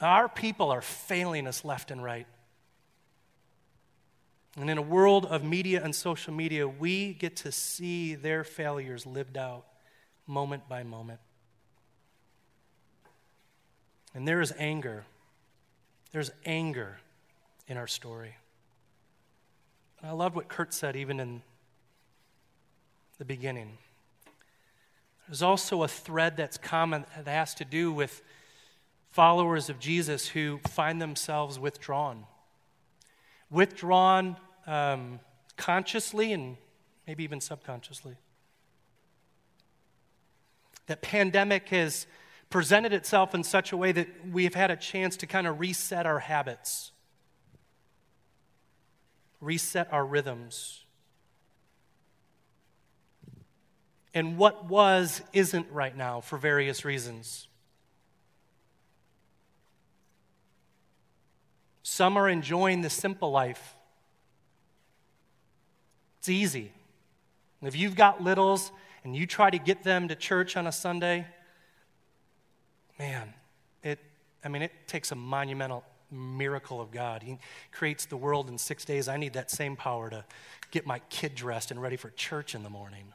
Our 0.00 0.28
people 0.28 0.70
are 0.70 0.82
failing 0.82 1.46
us 1.46 1.64
left 1.64 1.90
and 1.90 2.02
right. 2.02 2.26
And 4.56 4.68
in 4.68 4.76
a 4.76 4.82
world 4.82 5.26
of 5.26 5.44
media 5.44 5.82
and 5.82 5.94
social 5.94 6.34
media, 6.34 6.68
we 6.68 7.14
get 7.14 7.36
to 7.36 7.52
see 7.52 8.14
their 8.14 8.44
failures 8.44 9.06
lived 9.06 9.38
out 9.38 9.64
moment 10.26 10.68
by 10.68 10.82
moment. 10.82 11.20
And 14.14 14.26
there 14.28 14.40
is 14.40 14.52
anger. 14.58 15.04
There's 16.12 16.30
anger 16.44 16.98
in 17.66 17.76
our 17.76 17.86
story. 17.86 18.36
And 20.00 20.10
I 20.10 20.12
love 20.12 20.36
what 20.36 20.48
Kurt 20.48 20.74
said 20.74 20.96
even 20.96 21.20
in 21.20 21.42
the 23.18 23.24
beginning. 23.24 23.78
There's 25.28 25.42
also 25.42 25.82
a 25.82 25.88
thread 25.88 26.36
that's 26.36 26.58
common 26.58 27.06
that 27.16 27.30
has 27.30 27.54
to 27.54 27.64
do 27.64 27.92
with 27.92 28.22
followers 29.12 29.70
of 29.70 29.78
Jesus 29.78 30.28
who 30.28 30.58
find 30.68 31.00
themselves 31.00 31.58
withdrawn. 31.58 32.24
Withdrawn 33.50 34.36
um, 34.66 35.20
consciously 35.56 36.32
and 36.32 36.56
maybe 37.06 37.22
even 37.24 37.40
subconsciously. 37.40 38.16
That 40.86 41.00
pandemic 41.02 41.68
has 41.68 42.06
presented 42.52 42.92
itself 42.92 43.34
in 43.34 43.42
such 43.42 43.72
a 43.72 43.76
way 43.76 43.92
that 43.92 44.06
we've 44.30 44.54
had 44.54 44.70
a 44.70 44.76
chance 44.76 45.16
to 45.16 45.26
kind 45.26 45.46
of 45.46 45.58
reset 45.58 46.04
our 46.04 46.18
habits, 46.18 46.92
reset 49.40 49.90
our 49.90 50.04
rhythms. 50.04 50.84
And 54.14 54.36
what 54.36 54.66
was 54.66 55.22
isn't 55.32 55.66
right 55.72 55.96
now 55.96 56.20
for 56.20 56.36
various 56.36 56.84
reasons. 56.84 57.48
Some 61.82 62.18
are 62.18 62.28
enjoying 62.28 62.82
the 62.82 62.90
simple 62.90 63.30
life. 63.30 63.74
It's 66.18 66.28
easy. 66.28 66.70
if 67.62 67.74
you've 67.74 67.96
got 67.96 68.22
littles 68.22 68.70
and 69.04 69.16
you 69.16 69.26
try 69.26 69.48
to 69.48 69.58
get 69.58 69.82
them 69.82 70.08
to 70.08 70.14
church 70.14 70.56
on 70.58 70.66
a 70.66 70.72
Sunday, 70.72 71.26
man, 73.02 73.34
it, 73.82 73.98
I 74.44 74.48
mean, 74.48 74.62
it 74.62 74.70
takes 74.86 75.10
a 75.10 75.16
monumental 75.16 75.82
miracle 76.12 76.80
of 76.80 76.92
God. 76.92 77.22
He 77.22 77.38
creates 77.72 78.04
the 78.04 78.16
world 78.16 78.48
in 78.48 78.58
six 78.58 78.84
days. 78.84 79.08
I 79.08 79.16
need 79.16 79.32
that 79.32 79.50
same 79.50 79.74
power 79.74 80.08
to 80.10 80.24
get 80.70 80.86
my 80.86 81.00
kid 81.10 81.34
dressed 81.34 81.72
and 81.72 81.82
ready 81.82 81.96
for 81.96 82.10
church 82.10 82.54
in 82.54 82.62
the 82.62 82.70
morning. 82.70 83.06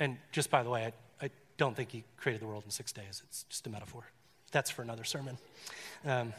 And 0.00 0.16
just 0.32 0.50
by 0.50 0.64
the 0.64 0.70
way, 0.70 0.92
I, 1.20 1.26
I 1.26 1.30
don't 1.58 1.76
think 1.76 1.92
he 1.92 2.02
created 2.16 2.42
the 2.42 2.46
world 2.46 2.64
in 2.64 2.72
six 2.72 2.90
days. 2.90 3.22
It's 3.28 3.44
just 3.44 3.68
a 3.68 3.70
metaphor. 3.70 4.02
That's 4.50 4.70
for 4.70 4.82
another 4.82 5.04
sermon. 5.04 5.38
Um, 6.04 6.32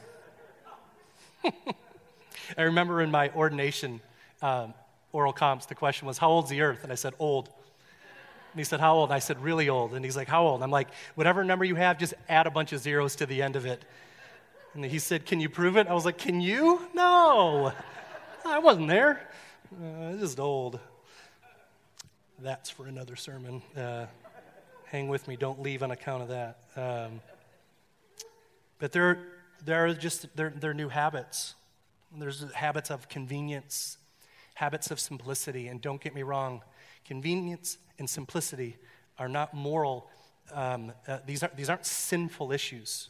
I 2.58 2.63
remember 2.63 3.01
in 3.01 3.10
my 3.10 3.29
ordination 3.29 4.01
um, 4.41 4.74
oral 5.13 5.32
comps, 5.32 5.65
the 5.65 5.75
question 5.75 6.08
was, 6.08 6.17
How 6.17 6.29
old's 6.29 6.50
the 6.50 6.60
earth? 6.60 6.84
And 6.84 6.91
I 6.91 6.96
said, 6.96 7.13
Old. 7.20 7.50
And 8.53 8.60
he 8.60 8.63
said, 8.63 8.79
How 8.79 8.93
old? 8.93 9.10
And 9.10 9.15
I 9.15 9.19
said, 9.19 9.41
Really 9.41 9.67
old. 9.67 9.93
And 9.93 10.05
he's 10.05 10.15
like, 10.15 10.27
How 10.27 10.45
old? 10.45 10.55
And 10.55 10.63
I'm 10.63 10.72
like, 10.72 10.89
Whatever 11.15 11.43
number 11.43 11.65
you 11.65 11.75
have, 11.75 11.98
just 11.98 12.13
add 12.29 12.45
a 12.45 12.51
bunch 12.51 12.72
of 12.72 12.79
zeros 12.79 13.15
to 13.17 13.25
the 13.25 13.41
end 13.41 13.55
of 13.55 13.65
it. 13.65 13.83
And 14.75 14.86
he 14.86 15.00
said, 15.00 15.25
Can 15.25 15.39
you 15.39 15.50
prove 15.50 15.75
it? 15.75 15.88
I 15.88 15.93
was 15.93 16.05
like, 16.05 16.19
Can 16.19 16.39
you? 16.39 16.79
No. 16.93 17.74
I 18.45 18.60
wasn't 18.60 18.89
there. 18.89 19.27
Uh, 19.74 20.13
just 20.17 20.39
old. 20.39 20.79
That's 22.39 22.69
for 22.69 22.86
another 22.86 23.15
sermon. 23.15 23.63
Uh, 23.75 24.05
hang 24.86 25.07
with 25.07 25.27
me. 25.27 25.36
Don't 25.36 25.62
leave 25.62 25.81
on 25.81 25.89
account 25.89 26.22
of 26.22 26.27
that. 26.29 26.60
Um, 26.75 27.22
but 28.77 28.91
there, 28.91 29.17
there 29.65 29.86
are 29.86 29.93
just 29.93 30.36
there, 30.36 30.53
there 30.55 30.72
are 30.72 30.75
new 30.75 30.89
habits. 30.89 31.55
There's 32.15 32.45
habits 32.51 32.91
of 32.91 33.10
convenience, 33.10 33.98
habits 34.53 34.91
of 34.91 35.00
simplicity. 35.00 35.69
And 35.69 35.81
don't 35.81 36.00
get 36.00 36.13
me 36.13 36.22
wrong, 36.22 36.62
convenience 37.05 37.77
and 38.03 38.10
simplicity 38.10 38.75
are 39.17 39.30
not 39.30 39.54
moral, 39.54 40.10
um, 40.51 40.91
uh, 41.08 41.19
these, 41.25 41.41
aren't, 41.41 41.56
these 41.56 41.69
aren't 41.69 41.86
sinful 41.86 42.51
issues. 42.51 43.10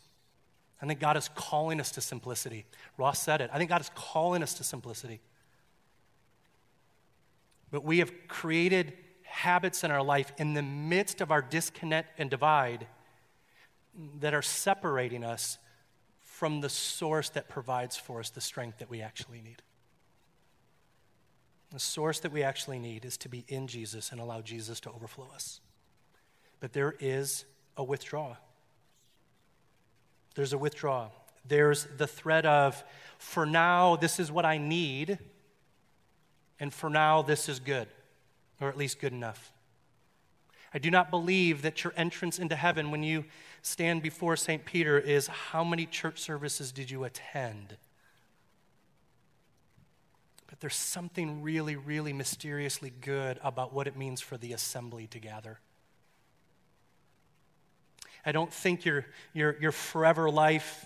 I 0.80 0.86
think 0.86 1.00
God 1.00 1.18
is 1.18 1.30
calling 1.34 1.80
us 1.80 1.90
to 1.92 2.02
simplicity. 2.02 2.66
Ross 2.98 3.20
said 3.20 3.42
it. 3.42 3.50
I 3.52 3.58
think 3.58 3.72
God 3.72 3.82
is 3.82 3.90
calling 3.96 4.44
us 4.44 4.54
to 4.56 4.64
simplicity. 4.64 5.20
But 7.72 7.84
we 7.84 8.00
have 8.00 8.12
created 8.28 8.94
habits 9.24 9.84
in 9.84 9.90
our 9.90 10.04
life 10.04 10.32
in 10.38 10.54
the 10.54 10.62
midst 10.62 11.22
of 11.22 11.32
our 11.32 11.42
disconnect 11.42 12.20
and 12.20 12.30
divide 12.30 12.86
that 14.20 14.36
are 14.36 14.44
separating 14.44 15.24
us 15.24 15.58
from 16.20 16.62
the 16.62 16.70
source 16.70 17.30
that 17.30 17.50
provides 17.50 17.98
for 17.98 18.20
us 18.20 18.30
the 18.30 18.42
strength 18.42 18.78
that 18.78 18.92
we 18.92 19.02
actually 19.02 19.42
need. 19.42 19.64
The 21.74 21.80
source 21.80 22.20
that 22.20 22.32
we 22.32 22.44
actually 22.44 22.78
need 22.78 23.04
is 23.04 23.18
to 23.18 23.30
be 23.30 23.46
in 23.48 23.66
Jesus 23.66 24.12
and 24.12 24.22
allow 24.22 24.42
Jesus 24.42 24.80
to 24.82 24.92
overflow 24.92 25.28
us. 25.34 25.60
But 26.60 26.72
there 26.72 26.94
is 27.00 27.46
a 27.76 27.84
withdrawal. 27.84 28.38
There's 30.36 30.54
a 30.54 30.58
withdrawal. 30.58 31.12
There's 31.48 31.88
the 31.98 32.06
threat 32.06 32.46
of, 32.46 32.84
for 33.18 33.48
now, 33.48 33.96
this 33.96 34.20
is 34.20 34.32
what 34.32 34.46
I 34.46 34.60
need, 34.60 35.18
and 36.60 36.72
for 36.72 36.92
now, 36.92 37.24
this 37.24 37.50
is 37.50 37.60
good, 37.60 37.88
or 38.62 38.70
at 38.70 38.78
least 38.78 39.00
good 39.00 39.12
enough. 39.12 39.52
I 40.76 40.78
do 40.78 40.92
not 40.92 41.10
believe 41.10 41.64
that 41.64 41.84
your 41.84 41.94
entrance 41.98 42.38
into 42.38 42.56
heaven 42.56 42.92
when 42.92 43.02
you 43.02 43.26
stand 43.64 44.04
before 44.04 44.36
St. 44.36 44.64
Peter 44.64 45.00
is 45.00 45.28
how 45.28 45.64
many 45.64 45.88
church 45.88 46.20
services 46.20 46.72
did 46.72 46.92
you 46.92 47.04
attend? 47.04 47.78
But 50.54 50.60
there's 50.60 50.76
something 50.76 51.42
really, 51.42 51.76
really 51.76 52.14
mysteriously 52.14 52.94
good 53.02 53.40
about 53.44 53.74
what 53.74 53.88
it 53.88 53.98
means 53.98 54.22
for 54.22 54.38
the 54.38 54.54
assembly 54.54 55.08
to 55.08 55.18
gather. 55.18 55.60
I 58.24 58.34
don't 58.34 58.54
think 58.54 58.86
your, 58.86 59.08
your, 59.34 59.58
your 59.60 59.72
forever 59.72 60.30
life, 60.30 60.86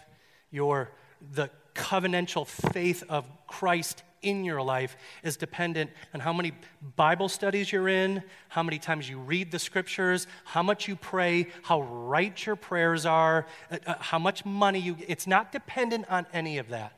your, 0.52 0.94
the 1.34 1.50
covenantal 1.76 2.48
faith 2.48 3.04
of 3.10 3.26
Christ 3.46 4.04
in 4.22 4.46
your 4.46 4.62
life 4.62 4.96
is 5.22 5.36
dependent 5.36 5.92
on 6.14 6.22
how 6.22 6.32
many 6.32 6.54
Bible 6.96 7.28
studies 7.28 7.70
you're 7.70 7.90
in, 7.90 8.24
how 8.48 8.64
many 8.64 8.80
times 8.80 9.10
you 9.10 9.20
read 9.20 9.52
the 9.52 9.60
scriptures, 9.60 10.28
how 10.46 10.64
much 10.64 10.88
you 10.88 10.96
pray, 10.96 11.48
how 11.64 11.82
right 11.82 12.46
your 12.46 12.56
prayers 12.56 13.06
are, 13.06 13.46
uh, 13.70 13.80
uh 13.86 13.96
how 14.00 14.18
much 14.18 14.46
money 14.46 14.80
you 14.80 14.96
It's 15.10 15.28
not 15.28 15.52
dependent 15.52 16.10
on 16.10 16.26
any 16.32 16.58
of 16.58 16.70
that. 16.70 16.94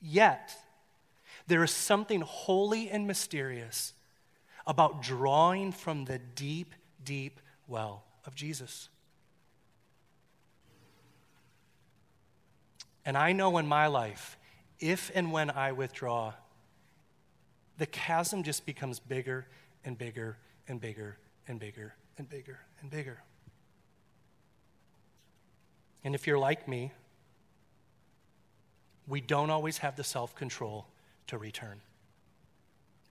Yet, 0.00 0.56
there 1.46 1.62
is 1.62 1.70
something 1.70 2.20
holy 2.20 2.90
and 2.90 3.06
mysterious 3.06 3.92
about 4.66 5.02
drawing 5.02 5.72
from 5.72 6.04
the 6.04 6.18
deep, 6.18 6.74
deep 7.04 7.40
well 7.66 8.04
of 8.24 8.34
Jesus. 8.34 8.88
And 13.04 13.18
I 13.18 13.32
know 13.32 13.58
in 13.58 13.66
my 13.66 13.86
life, 13.86 14.38
if 14.80 15.10
and 15.14 15.30
when 15.30 15.50
I 15.50 15.72
withdraw, 15.72 16.32
the 17.76 17.86
chasm 17.86 18.42
just 18.42 18.64
becomes 18.64 18.98
bigger 18.98 19.46
and 19.84 19.98
bigger 19.98 20.38
and 20.68 20.80
bigger 20.80 21.18
and 21.46 21.58
bigger 21.58 21.94
and 22.16 22.28
bigger 22.28 22.60
and 22.80 22.90
bigger. 22.90 23.22
And 26.02 26.14
if 26.14 26.26
you're 26.26 26.38
like 26.38 26.66
me, 26.68 26.92
we 29.06 29.20
don't 29.20 29.50
always 29.50 29.78
have 29.78 29.96
the 29.96 30.04
self 30.04 30.34
control 30.34 30.86
to 31.26 31.38
return. 31.38 31.80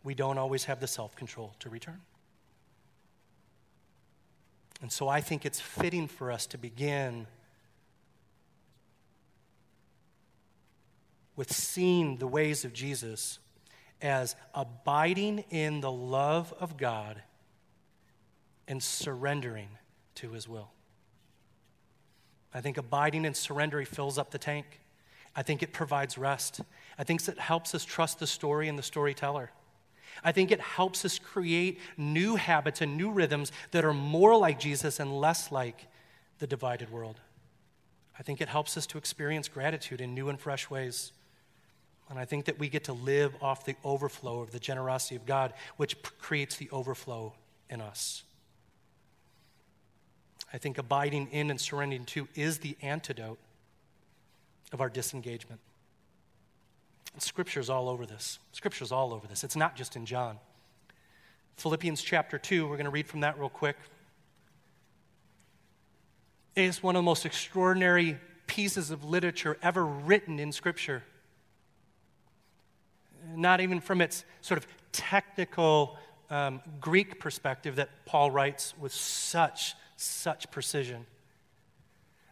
We 0.04 0.14
don't 0.14 0.38
always 0.38 0.66
have 0.66 0.80
the 0.80 0.88
self 0.88 1.16
control 1.16 1.56
to 1.60 1.70
return. 1.70 2.02
And 4.82 4.92
so 4.92 5.08
I 5.08 5.22
think 5.22 5.46
it's 5.46 5.62
fitting 5.62 6.08
for 6.08 6.32
us 6.32 6.46
to 6.48 6.58
begin 6.58 7.26
with 11.36 11.52
seeing 11.52 12.18
the 12.18 12.28
ways 12.28 12.66
of 12.66 12.74
Jesus 12.74 13.40
as 14.02 14.36
abiding 14.54 15.46
in 15.50 15.80
the 15.80 15.92
love 15.92 16.54
of 16.60 16.76
God 16.76 17.24
and 18.68 18.84
surrendering 18.84 19.70
to 20.16 20.32
his 20.32 20.48
will. 20.48 20.72
I 22.54 22.62
think 22.62 22.78
abiding 22.78 23.26
and 23.26 23.36
surrendering 23.36 23.86
fills 23.86 24.18
up 24.18 24.32
the 24.32 24.38
tank. 24.38 24.82
I 25.36 25.42
think 25.42 25.64
it 25.64 25.74
provides 25.74 26.18
rest. 26.18 26.62
I 26.98 27.04
think 27.04 27.28
it 27.28 27.40
helps 27.40 27.74
us 27.74 27.84
trust 27.84 28.20
the 28.20 28.28
story 28.28 28.68
and 28.68 28.78
the 28.78 28.84
storyteller. 28.84 29.52
I 30.24 30.32
think 30.32 30.52
it 30.52 30.60
helps 30.60 31.06
us 31.06 31.18
create 31.18 31.80
new 31.98 32.36
habits 32.36 32.82
and 32.82 32.98
new 32.98 33.12
rhythms 33.12 33.52
that 33.72 33.84
are 33.84 33.94
more 33.94 34.38
like 34.38 34.60
Jesus 34.60 35.00
and 35.00 35.20
less 35.20 35.52
like 35.52 35.88
the 36.40 36.48
divided 36.48 36.92
world. 36.92 37.20
I 38.18 38.24
think 38.24 38.42
it 38.42 38.48
helps 38.48 38.78
us 38.78 38.86
to 38.88 38.98
experience 38.98 39.48
gratitude 39.48 40.02
in 40.02 40.14
new 40.14 40.30
and 40.30 40.40
fresh 40.40 40.70
ways. 40.70 41.12
And 42.10 42.20
I 42.20 42.26
think 42.26 42.46
that 42.46 42.60
we 42.60 42.70
get 42.70 42.84
to 42.86 42.94
live 42.94 43.34
off 43.42 43.66
the 43.66 43.76
overflow 43.84 44.42
of 44.42 44.52
the 44.52 44.60
generosity 44.60 45.16
of 45.16 45.26
God, 45.26 45.54
which 45.78 46.02
p- 46.02 46.10
creates 46.20 46.58
the 46.58 46.70
overflow 46.70 47.34
in 47.70 47.82
us. 47.82 48.24
I 50.54 50.60
think 50.60 50.78
abiding 50.78 51.30
in 51.32 51.50
and 51.50 51.60
surrendering 51.60 52.06
to 52.06 52.28
is 52.36 52.60
the 52.60 52.78
antidote 52.84 53.40
of 54.72 54.82
our 54.82 54.90
disengagement. 54.90 55.60
Scripture's 57.18 57.70
all 57.70 57.90
over 57.90 58.06
this. 58.06 58.40
Scripture's 58.52 58.92
all 58.92 59.14
over 59.14 59.28
this. 59.28 59.44
It's 59.44 59.56
not 59.56 59.76
just 59.76 59.96
in 59.96 60.06
John. 60.06 60.40
Philippians 61.58 62.02
chapter 62.02 62.40
2, 62.40 62.68
we're 62.68 62.76
going 62.76 62.86
to 62.86 62.92
read 62.92 63.08
from 63.08 63.20
that 63.22 63.40
real 63.40 63.50
quick. 63.50 63.78
It 66.56 66.64
is 66.64 66.82
one 66.82 66.96
of 66.96 67.00
the 67.00 67.06
most 67.06 67.26
extraordinary 67.26 68.18
pieces 68.48 68.92
of 68.92 69.04
literature 69.04 69.58
ever 69.62 69.86
written 69.86 70.40
in 70.40 70.52
Scripture. 70.52 71.04
Not 73.36 73.62
even 73.62 73.80
from 73.80 74.02
its 74.02 74.26
sort 74.42 74.58
of 74.58 74.68
technical 74.92 75.98
um, 76.30 76.62
Greek 76.82 77.20
perspective 77.20 77.76
that 77.78 77.90
Paul 78.06 78.32
writes 78.32 78.74
with 78.80 78.92
such, 78.92 79.76
such 79.96 80.50
precision. 80.52 81.06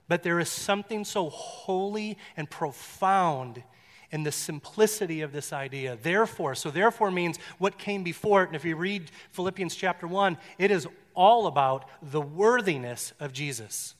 But 0.07 0.23
there 0.23 0.39
is 0.39 0.49
something 0.49 1.05
so 1.05 1.29
holy 1.29 2.17
and 2.35 2.49
profound 2.49 3.63
in 4.11 4.23
the 4.23 4.31
simplicity 4.31 5.21
of 5.21 5.31
this 5.31 5.53
idea. 5.53 5.97
Therefore, 6.01 6.53
so 6.55 6.69
therefore 6.69 7.11
means 7.11 7.37
what 7.57 7.77
came 7.77 8.03
before 8.03 8.43
it. 8.43 8.47
And 8.47 8.55
if 8.55 8.65
you 8.65 8.75
read 8.75 9.09
Philippians 9.31 9.75
chapter 9.75 10.07
1, 10.07 10.37
it 10.57 10.71
is 10.71 10.87
all 11.13 11.47
about 11.47 11.85
the 12.01 12.21
worthiness 12.21 13.13
of 13.19 13.33
Jesus. 13.33 13.95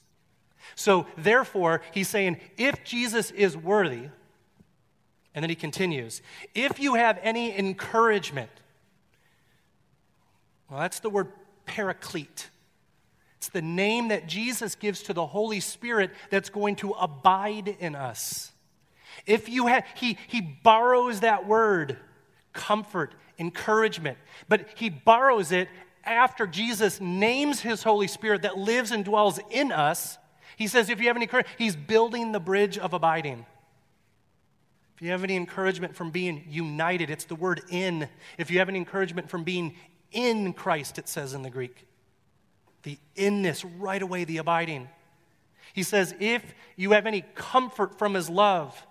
So 0.75 1.05
therefore, 1.17 1.81
he's 1.91 2.09
saying, 2.09 2.39
if 2.57 2.83
Jesus 2.83 3.31
is 3.31 3.57
worthy, 3.57 4.09
and 5.33 5.43
then 5.43 5.49
he 5.49 5.55
continues, 5.55 6.21
if 6.53 6.79
you 6.79 6.95
have 6.95 7.19
any 7.23 7.57
encouragement, 7.57 8.51
well, 10.69 10.79
that's 10.79 10.99
the 10.99 11.09
word 11.09 11.31
paraclete. 11.65 12.49
It's 13.37 13.49
the 13.49 13.61
name 13.61 14.09
that 14.09 14.27
Jesus 14.27 14.75
gives 14.75 15.01
to 15.03 15.13
the 15.13 15.25
Holy 15.25 15.59
Spirit 15.59 16.11
that's 16.29 16.49
going 16.49 16.75
to 16.77 16.91
abide 16.91 17.69
in 17.79 17.95
us. 17.95 18.50
If 19.25 19.49
you 19.49 19.67
have, 19.67 19.85
he, 19.95 20.17
he 20.27 20.41
borrows 20.41 21.19
that 21.21 21.47
word, 21.47 21.97
comfort, 22.53 23.13
encouragement, 23.37 24.17
but 24.47 24.67
he 24.75 24.89
borrows 24.89 25.51
it 25.51 25.67
after 26.03 26.47
Jesus 26.47 26.99
names 26.99 27.59
his 27.59 27.83
Holy 27.83 28.07
Spirit 28.07 28.41
that 28.41 28.57
lives 28.57 28.91
and 28.91 29.05
dwells 29.05 29.39
in 29.49 29.71
us. 29.71 30.17
He 30.57 30.67
says, 30.67 30.89
if 30.89 30.99
you 30.99 31.07
have 31.07 31.15
any 31.15 31.27
courage, 31.27 31.47
he's 31.57 31.75
building 31.75 32.31
the 32.31 32.39
bridge 32.39 32.77
of 32.77 32.93
abiding. 32.93 33.45
If 34.95 35.01
you 35.01 35.11
have 35.11 35.23
any 35.23 35.35
encouragement 35.35 35.95
from 35.95 36.11
being 36.11 36.43
united, 36.47 37.09
it's 37.09 37.25
the 37.25 37.35
word 37.35 37.61
in. 37.69 38.07
If 38.37 38.51
you 38.51 38.59
have 38.59 38.69
any 38.69 38.77
encouragement 38.77 39.29
from 39.29 39.43
being 39.43 39.75
in 40.11 40.53
Christ, 40.53 40.99
it 40.99 41.07
says 41.07 41.33
in 41.33 41.41
the 41.41 41.49
Greek. 41.49 41.87
The 42.83 42.97
inness, 43.15 43.63
right 43.63 44.01
away, 44.01 44.23
the 44.23 44.37
abiding. 44.37 44.89
He 45.73 45.83
says, 45.83 46.13
if 46.19 46.43
you 46.75 46.91
have 46.91 47.05
any 47.05 47.23
comfort 47.33 47.97
from 47.97 48.13
his 48.13 48.29
love, 48.29 48.85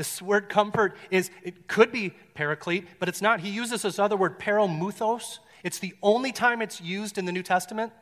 this 0.00 0.22
word 0.22 0.48
comfort 0.48 0.96
is, 1.10 1.30
it 1.42 1.68
could 1.68 1.92
be 1.92 2.14
paraclete, 2.32 2.86
but 2.98 3.06
it's 3.06 3.20
not. 3.20 3.40
He 3.40 3.50
uses 3.50 3.82
this 3.82 3.98
other 3.98 4.16
word, 4.16 4.38
paramuthos. 4.40 5.40
It's 5.62 5.78
the 5.78 5.92
only 6.02 6.32
time 6.32 6.62
it's 6.62 6.80
used 6.80 7.18
in 7.18 7.26
the 7.26 7.32
New 7.32 7.42
Testament, 7.42 7.92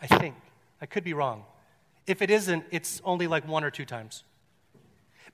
I 0.00 0.06
think. 0.06 0.36
I 0.80 0.86
could 0.86 1.04
be 1.04 1.12
wrong. 1.12 1.44
If 2.06 2.22
it 2.22 2.30
isn't, 2.30 2.64
it's 2.70 3.02
only 3.04 3.26
like 3.26 3.46
one 3.46 3.62
or 3.62 3.70
two 3.70 3.84
times. 3.84 4.24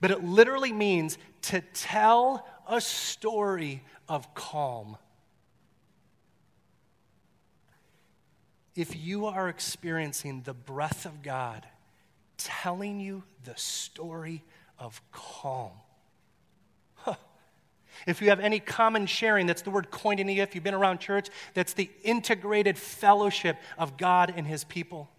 But 0.01 0.11
it 0.11 0.21
literally 0.21 0.73
means 0.73 1.17
to 1.43 1.61
tell 1.73 2.45
a 2.67 2.81
story 2.81 3.81
of 4.09 4.33
calm. 4.33 4.97
If 8.75 8.97
you 8.97 9.27
are 9.27 9.47
experiencing 9.47 10.41
the 10.41 10.53
breath 10.53 11.05
of 11.05 11.23
God 11.23 11.65
telling 12.35 12.99
you 12.99 13.23
the 13.45 13.55
story 13.55 14.43
of 14.77 15.01
calm. 15.13 15.71
If 18.05 18.21
you 18.21 18.29
have 18.29 18.39
any 18.39 18.59
common 18.59 19.05
sharing, 19.05 19.47
that's 19.47 19.61
the 19.61 19.71
word 19.71 19.89
koinonia. 19.91 20.39
If 20.39 20.55
you've 20.55 20.63
been 20.63 20.73
around 20.73 20.99
church, 20.99 21.29
that's 21.53 21.73
the 21.73 21.89
integrated 22.03 22.77
fellowship 22.77 23.57
of 23.77 23.97
God 23.97 24.33
and 24.35 24.45
his 24.45 24.63
people. 24.63 25.09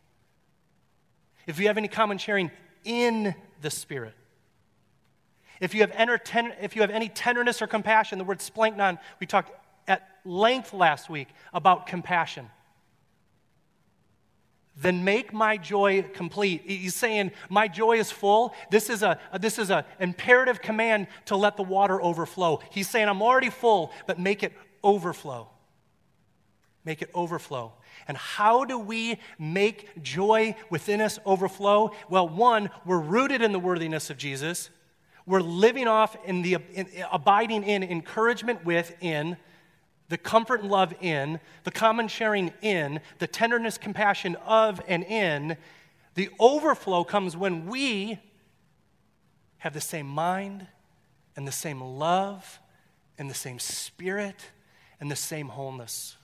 If 1.47 1.59
you 1.59 1.69
have 1.69 1.79
any 1.79 1.89
common 1.89 2.19
sharing 2.19 2.51
in 2.85 3.35
the 3.63 3.71
Spirit. 3.71 4.15
If 5.61 5.75
you 5.75 5.81
have, 5.81 5.93
enter, 5.93 6.21
if 6.61 6.77
you 6.77 6.83
have 6.83 6.91
any 6.91 7.09
tenderness 7.09 7.63
or 7.63 7.67
compassion, 7.67 8.19
the 8.19 8.25
word 8.25 8.41
splanchnon, 8.41 8.99
we 9.21 9.27
talked 9.27 9.53
at 9.89 10.07
length 10.25 10.73
last 10.75 11.09
week 11.09 11.29
about 11.53 11.87
compassion 11.87 12.51
then 14.77 15.05
make 15.05 15.33
my 15.33 15.57
joy 15.57 16.03
complete. 16.13 16.63
He's 16.67 16.95
saying, 16.95 17.33
My 17.49 17.67
joy 17.67 17.99
is 17.99 18.11
full. 18.11 18.55
This 18.71 18.91
is 18.91 19.03
a 19.03 19.19
this 19.41 19.59
is 19.59 19.71
an 19.71 19.85
imperative 19.99 20.61
command 20.61 21.07
to 21.27 21.37
let 21.37 21.57
the 21.57 21.63
water 21.63 22.01
overflow. 22.03 22.61
He's 22.71 22.89
saying, 22.89 23.09
I'm 23.09 23.23
already 23.23 23.51
full, 23.51 23.91
but 24.07 24.19
make 24.19 24.43
it 24.43 24.53
overflow. 24.85 25.49
Make 26.85 27.03
it 27.03 27.11
overflow. 27.15 27.73
And 28.07 28.17
how 28.17 28.65
do 28.65 28.79
we 28.79 29.19
make 29.39 30.03
joy 30.03 30.55
within 30.71 31.01
us 31.01 31.19
overflow? 31.25 31.93
Well, 32.09 32.29
one, 32.29 32.71
we're 32.85 33.01
rooted 33.01 33.43
in 33.43 33.53
the 33.53 33.59
worthiness 33.59 34.11
of 34.11 34.19
Jesus. 34.19 34.71
We're 35.25 35.41
living 35.41 35.89
off 35.89 36.17
in 36.25 36.43
the 36.43 36.59
in, 36.73 36.87
abiding 37.11 37.65
in 37.65 37.83
encouragement 37.83 38.65
within 38.65 39.39
the 40.09 40.19
comfort 40.19 40.61
and 40.61 40.71
love 40.71 40.95
in, 41.01 41.41
the 41.65 41.71
common 41.71 42.09
sharing 42.09 42.53
in, 42.63 43.01
the 43.19 43.27
tenderness, 43.27 43.79
compassion 43.79 44.37
of 44.47 44.81
and 44.87 45.05
in. 45.05 45.57
The 46.15 46.31
overflow 46.39 47.05
comes 47.05 47.37
when 47.37 47.67
we 47.67 48.19
have 49.59 49.75
the 49.75 49.81
same 49.81 50.07
mind 50.07 50.67
and 51.35 51.47
the 51.47 51.53
same 51.53 51.81
love 51.81 52.61
and 53.19 53.29
the 53.29 53.35
same 53.35 53.59
spirit 53.59 54.51
and 55.01 55.11
the 55.11 55.17
same 55.17 55.49
wholeness. 55.49 56.17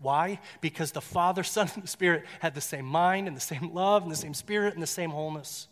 Why? 0.00 0.40
Because 0.60 0.92
the 0.92 1.00
Father, 1.00 1.42
Son, 1.44 1.70
and 1.74 1.82
the 1.82 1.88
Spirit 1.88 2.24
had 2.40 2.54
the 2.54 2.60
same 2.60 2.86
mind 2.86 3.28
and 3.28 3.36
the 3.36 3.40
same 3.40 3.72
love 3.74 4.02
and 4.02 4.10
the 4.10 4.16
same 4.16 4.34
spirit 4.34 4.74
and 4.74 4.82
the 4.82 4.86
same 4.86 5.10
wholeness. 5.10 5.68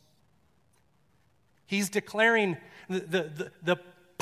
He's 1.66 1.90
declaring 1.90 2.56
the, 2.88 3.00
the, 3.00 3.22
the, 3.22 3.52
the 3.62 3.76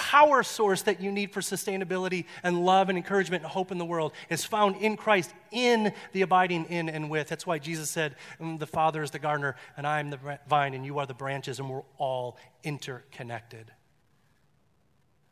power 0.07 0.45
source 0.45 0.83
that 0.83 1.01
you 1.01 1.11
need 1.11 1.33
for 1.33 1.41
sustainability 1.41 2.27
and 2.45 2.65
love 2.65 2.89
and 2.89 2.97
encouragement 2.97 3.43
and 3.43 3.51
hope 3.51 3.73
in 3.73 3.79
the 3.79 3.85
world 3.85 4.13
is 4.31 4.45
found 4.45 4.77
in 4.77 4.97
Christ, 4.97 5.35
in 5.51 5.93
the 6.13 6.23
abiding 6.23 6.67
in 6.67 6.89
and 6.89 7.11
with. 7.11 7.27
That's 7.27 7.45
why 7.45 7.59
Jesus 7.59 7.91
said, 7.91 8.15
mm, 8.41 8.57
The 8.57 8.69
Father 8.69 9.03
is 9.03 9.11
the 9.11 9.19
gardener, 9.19 9.57
and 9.77 9.85
I 9.85 9.99
am 9.99 10.11
the 10.11 10.39
vine, 10.49 10.75
and 10.75 10.87
you 10.87 11.01
are 11.01 11.07
the 11.07 11.15
branches, 11.15 11.59
and 11.59 11.69
we're 11.69 11.83
all 11.99 12.39
interconnected. 12.63 13.73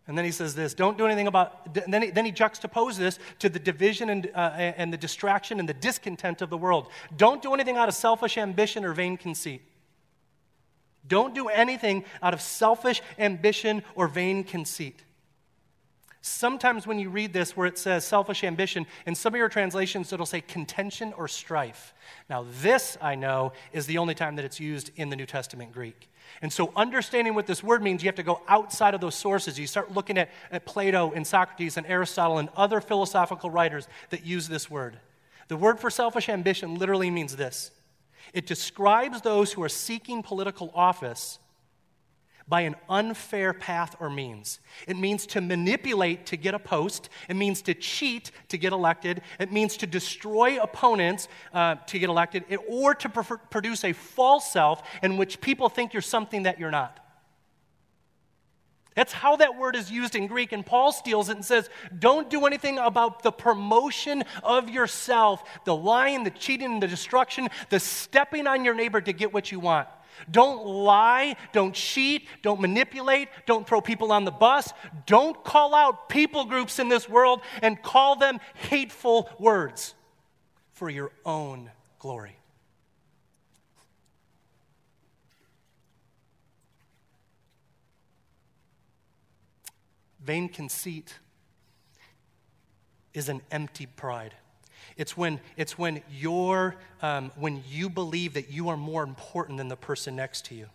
And 0.09 0.19
then 0.19 0.25
he 0.25 0.33
says 0.33 0.57
this 0.57 0.75
don't 0.75 0.99
do 0.99 1.07
anything 1.07 1.29
about, 1.29 1.73
then 1.73 2.03
he, 2.03 2.11
then 2.11 2.25
he 2.25 2.33
juxtaposes 2.33 2.99
this 2.99 3.19
to 3.39 3.49
the 3.49 3.61
division 3.61 4.11
and, 4.11 4.29
uh, 4.35 4.51
and 4.59 4.93
the 4.93 4.99
distraction 4.99 5.61
and 5.61 5.69
the 5.69 5.75
discontent 5.75 6.43
of 6.43 6.51
the 6.51 6.59
world. 6.59 6.89
Don't 7.17 7.41
do 7.41 7.55
anything 7.55 7.77
out 7.77 7.89
of 7.89 7.95
selfish 7.95 8.37
ambition 8.37 8.85
or 8.85 8.93
vain 8.93 9.17
conceit. 9.17 9.63
Don't 11.07 11.35
do 11.35 11.49
anything 11.49 12.05
out 12.23 12.35
of 12.35 12.41
selfish 12.41 13.03
ambition 13.19 13.83
or 13.95 14.09
vain 14.09 14.45
conceit. 14.45 15.03
Sometimes 16.27 16.87
when 16.87 16.99
you 16.99 17.11
read 17.11 17.35
this 17.35 17.55
where 17.55 17.67
it 17.67 17.77
says 17.77 18.03
selfish 18.03 18.45
ambition, 18.45 18.87
in 19.05 19.15
some 19.15 19.35
of 19.35 19.39
your 19.39 19.51
translations 19.51 20.11
it'll 20.11 20.25
say 20.25 20.41
contention 20.41 21.13
or 21.19 21.29
strife. 21.29 21.93
Now, 22.31 22.47
this 22.63 22.97
I 23.03 23.15
know 23.15 23.53
is 23.75 23.85
the 23.85 23.99
only 23.99 24.15
time 24.15 24.37
that 24.37 24.45
it's 24.47 24.59
used 24.59 24.91
in 24.97 25.11
the 25.11 25.17
New 25.17 25.27
Testament 25.27 25.73
Greek. 25.73 26.09
And 26.41 26.51
so, 26.51 26.73
understanding 26.75 27.35
what 27.35 27.47
this 27.47 27.63
word 27.63 27.83
means, 27.83 28.03
you 28.03 28.09
have 28.09 28.17
to 28.17 28.23
go 28.23 28.41
outside 28.49 28.95
of 28.95 29.03
those 29.03 29.15
sources. 29.15 29.59
You 29.59 29.67
start 29.67 29.93
looking 29.93 30.17
at, 30.17 30.31
at 30.51 30.65
Plato 30.65 31.13
and 31.15 31.27
Socrates 31.27 31.77
and 31.77 31.87
Aristotle 31.87 32.39
and 32.39 32.49
other 32.57 32.81
philosophical 32.81 33.51
writers 33.51 33.87
that 34.09 34.25
use 34.25 34.49
this 34.49 34.71
word. 34.71 34.99
The 35.49 35.59
word 35.59 35.79
for 35.79 35.91
selfish 35.91 36.31
ambition 36.31 36.77
literally 36.77 37.11
means 37.11 37.37
this 37.37 37.71
it 38.35 38.47
describes 38.47 39.23
those 39.23 39.53
who 39.53 39.63
are 39.63 39.69
seeking 39.69 40.23
political 40.23 40.71
office 40.75 41.39
by 42.47 42.63
an 42.63 42.77
unfair 42.89 43.55
path 43.55 43.97
or 44.01 44.11
means. 44.11 44.61
It 44.87 44.99
means 44.99 45.27
to 45.29 45.41
manipulate 45.41 46.27
to 46.27 46.37
get 46.37 46.55
a 46.55 46.59
post. 46.59 47.09
It 47.29 47.37
means 47.37 47.63
to 47.63 47.75
cheat 47.75 48.31
to 48.49 48.59
get 48.59 48.73
elected. 48.73 49.23
It 49.39 49.51
means 49.51 49.77
to 49.79 49.87
destroy 49.87 50.63
opponents 50.63 51.29
uh, 51.55 51.77
to 51.87 51.99
get 51.99 52.11
elected, 52.11 52.45
or 52.69 52.95
to 52.97 53.09
produce 53.09 53.85
a 53.85 53.93
false 53.93 54.53
self 54.53 54.83
in 55.03 55.17
which 55.17 55.41
people 55.41 55.69
think 55.69 55.93
you're 55.95 56.03
something 56.03 56.43
that 56.43 56.59
you're 56.59 56.71
not. 56.71 57.04
That's 58.95 59.13
how 59.13 59.37
that 59.37 59.57
word 59.57 59.75
is 59.75 59.91
used 59.91 60.15
in 60.15 60.29
Greek. 60.29 60.53
And 60.53 60.65
Paul 60.65 60.93
steals 60.93 61.29
it 61.29 61.37
and 61.37 61.45
says, 61.45 61.69
Don't 61.99 62.31
do 62.31 62.47
anything 62.47 62.79
about 62.79 63.23
the 63.23 63.33
promotion 63.33 64.25
of 64.43 64.71
yourself, 64.71 65.43
the 65.65 65.75
lying, 65.75 66.23
the 66.23 66.31
cheating, 66.31 66.79
the 66.79 66.87
destruction, 66.87 67.49
the 67.71 67.81
stepping 67.81 68.47
on 68.47 68.65
your 68.65 68.75
neighbor 68.75 69.01
to 69.01 69.13
get 69.13 69.33
what 69.33 69.51
you 69.51 69.59
want. 69.59 69.89
Don't 70.31 70.65
lie, 70.65 71.35
don't 71.53 71.75
cheat, 71.75 72.29
don't 72.43 72.61
manipulate, 72.61 73.29
don't 73.47 73.67
throw 73.67 73.81
people 73.81 74.13
on 74.13 74.25
the 74.25 74.31
bus. 74.31 74.73
Don't 75.07 75.43
call 75.43 75.75
out 75.75 76.09
people 76.09 76.45
groups 76.45 76.79
in 76.79 76.89
this 76.89 77.09
world 77.09 77.41
and 77.63 77.83
call 77.83 78.15
them 78.15 78.39
hateful 78.55 79.29
words 79.41 79.95
for 80.73 80.89
your 80.89 81.11
own 81.25 81.71
glory. 81.99 82.37
Vain 90.25 90.49
conceit 90.49 91.15
is 93.13 93.29
an 93.29 93.43
empty 93.51 93.87
pride. 93.87 94.35
It's 94.97 95.17
when, 95.17 95.41
it's 95.57 95.79
when, 95.79 96.03
you're, 96.11 96.77
um, 97.03 97.31
when 97.37 97.63
you 97.69 97.89
believe 97.89 98.35
that 98.35 98.51
you 98.51 98.69
are 98.69 98.77
more 98.77 99.03
important 99.03 99.59
than 99.59 99.69
the 99.69 99.77
person 99.77 100.17
next 100.17 100.47
to 100.47 100.55
you. 100.55 100.67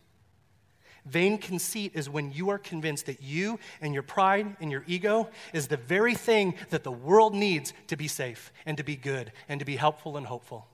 Vain 1.06 1.38
conceit 1.38 1.94
is 1.96 2.10
when 2.10 2.32
you 2.32 2.50
are 2.50 2.58
convinced 2.58 3.06
that 3.06 3.24
you 3.24 3.58
and 3.82 3.94
your 3.94 4.04
pride 4.04 4.56
and 4.60 4.72
your 4.72 4.84
ego 4.86 5.30
is 5.54 5.68
the 5.68 5.78
very 5.78 6.14
thing 6.14 6.54
that 6.70 6.84
the 6.84 6.92
world 6.92 7.34
needs 7.34 7.74
to 7.88 7.96
be 7.96 8.08
safe 8.08 8.52
and 8.66 8.78
to 8.78 8.84
be 8.84 8.96
good 8.96 9.32
and 9.48 9.60
to 9.60 9.66
be 9.66 9.78
helpful 9.78 10.18
and 10.18 10.28
hopeful. 10.28 10.68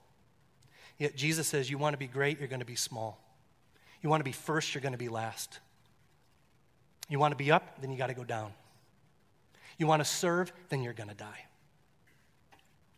Yet 0.97 1.15
Jesus 1.15 1.47
says, 1.47 1.69
You 1.69 1.77
want 1.77 1.93
to 1.93 1.97
be 1.97 2.07
great, 2.07 2.39
you're 2.39 2.47
going 2.47 2.59
to 2.59 2.65
be 2.65 2.75
small. 2.75 3.21
You 4.01 4.09
want 4.09 4.21
to 4.21 4.25
be 4.25 4.31
first, 4.31 4.73
you're 4.73 4.81
going 4.81 4.93
to 4.93 4.97
be 4.97 5.09
last. 5.09 5.59
You 7.07 7.19
want 7.19 7.31
to 7.31 7.37
be 7.37 7.51
up, 7.51 7.81
then 7.81 7.91
you 7.91 7.97
got 7.97 8.07
to 8.07 8.13
go 8.13 8.23
down. 8.23 8.51
You 9.77 9.87
want 9.87 10.01
to 10.01 10.05
serve, 10.05 10.51
then 10.69 10.81
you're 10.83 10.93
going 10.93 11.09
to 11.09 11.15
die. 11.15 11.45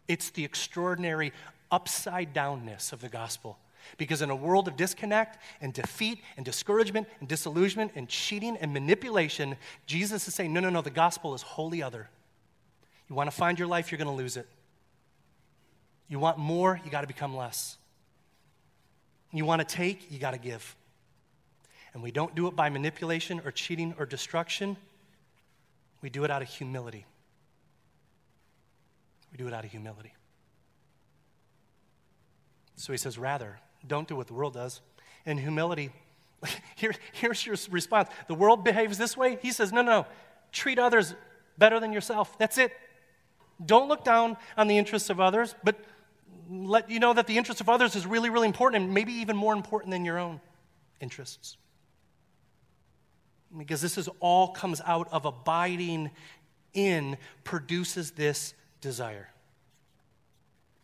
It's 0.07 0.29
the 0.29 0.45
extraordinary 0.45 1.33
upside 1.71 2.33
downness 2.33 2.93
of 2.93 3.01
the 3.01 3.09
gospel. 3.09 3.57
Because 3.97 4.21
in 4.21 4.29
a 4.29 4.35
world 4.35 4.67
of 4.67 4.75
disconnect 4.75 5.41
and 5.61 5.73
defeat 5.73 6.19
and 6.35 6.45
discouragement 6.45 7.07
and 7.19 7.29
disillusionment 7.29 7.93
and 7.95 8.09
cheating 8.09 8.57
and 8.57 8.73
manipulation, 8.73 9.55
Jesus 9.85 10.27
is 10.27 10.35
saying, 10.35 10.51
no, 10.51 10.59
no, 10.59 10.69
no, 10.69 10.81
the 10.81 10.89
gospel 10.89 11.33
is 11.33 11.41
wholly 11.41 11.81
other. 11.81 12.09
You 13.09 13.15
want 13.15 13.29
to 13.29 13.35
find 13.35 13.57
your 13.57 13.67
life, 13.67 13.91
you're 13.91 13.97
going 13.97 14.09
to 14.09 14.13
lose 14.13 14.35
it. 14.35 14.47
You 16.09 16.19
want 16.19 16.37
more, 16.37 16.79
you 16.83 16.91
got 16.91 17.01
to 17.01 17.07
become 17.07 17.35
less. 17.35 17.77
You 19.31 19.45
want 19.45 19.67
to 19.67 19.75
take, 19.75 20.11
you 20.11 20.19
got 20.19 20.31
to 20.31 20.39
give. 20.39 20.75
And 21.93 22.03
we 22.03 22.11
don't 22.11 22.35
do 22.35 22.47
it 22.47 22.55
by 22.55 22.69
manipulation 22.69 23.41
or 23.43 23.51
cheating 23.51 23.93
or 23.97 24.05
destruction. 24.05 24.77
We 26.01 26.09
do 26.09 26.23
it 26.23 26.31
out 26.31 26.41
of 26.41 26.47
humility. 26.47 27.05
We 29.31 29.37
do 29.37 29.47
it 29.47 29.53
out 29.53 29.65
of 29.65 29.71
humility. 29.71 30.13
So 32.75 32.93
he 32.93 32.97
says, 32.97 33.17
rather, 33.17 33.59
don't 33.85 34.07
do 34.07 34.15
what 34.15 34.27
the 34.27 34.33
world 34.33 34.53
does. 34.53 34.81
In 35.25 35.37
humility, 35.37 35.91
here, 36.75 36.93
here's 37.13 37.45
your 37.45 37.55
response. 37.71 38.09
The 38.27 38.35
world 38.35 38.63
behaves 38.63 38.97
this 38.97 39.17
way. 39.17 39.37
He 39.41 39.51
says, 39.51 39.73
no, 39.73 39.81
no, 39.81 40.01
no. 40.01 40.05
Treat 40.51 40.79
others 40.79 41.15
better 41.57 41.79
than 41.79 41.91
yourself. 41.91 42.37
That's 42.37 42.57
it. 42.57 42.71
Don't 43.65 43.87
look 43.87 44.03
down 44.03 44.37
on 44.55 44.67
the 44.67 44.77
interests 44.77 45.09
of 45.09 45.19
others, 45.19 45.55
but 45.63 45.75
let 46.49 46.89
you 46.89 46.99
know 46.99 47.13
that 47.13 47.27
the 47.27 47.37
interest 47.37 47.59
of 47.59 47.69
others 47.69 47.95
is 47.95 48.05
really, 48.05 48.29
really 48.29 48.47
important 48.47 48.83
and 48.83 48.93
maybe 48.93 49.13
even 49.13 49.35
more 49.35 49.53
important 49.53 49.91
than 49.91 50.05
your 50.05 50.19
own 50.19 50.39
interests. 51.01 51.57
Because 53.57 53.81
this 53.81 53.97
is 53.97 54.07
all 54.19 54.49
comes 54.49 54.81
out 54.85 55.07
of 55.11 55.25
abiding 55.25 56.11
in 56.73 57.17
produces 57.43 58.11
this 58.11 58.53
desire, 58.81 59.29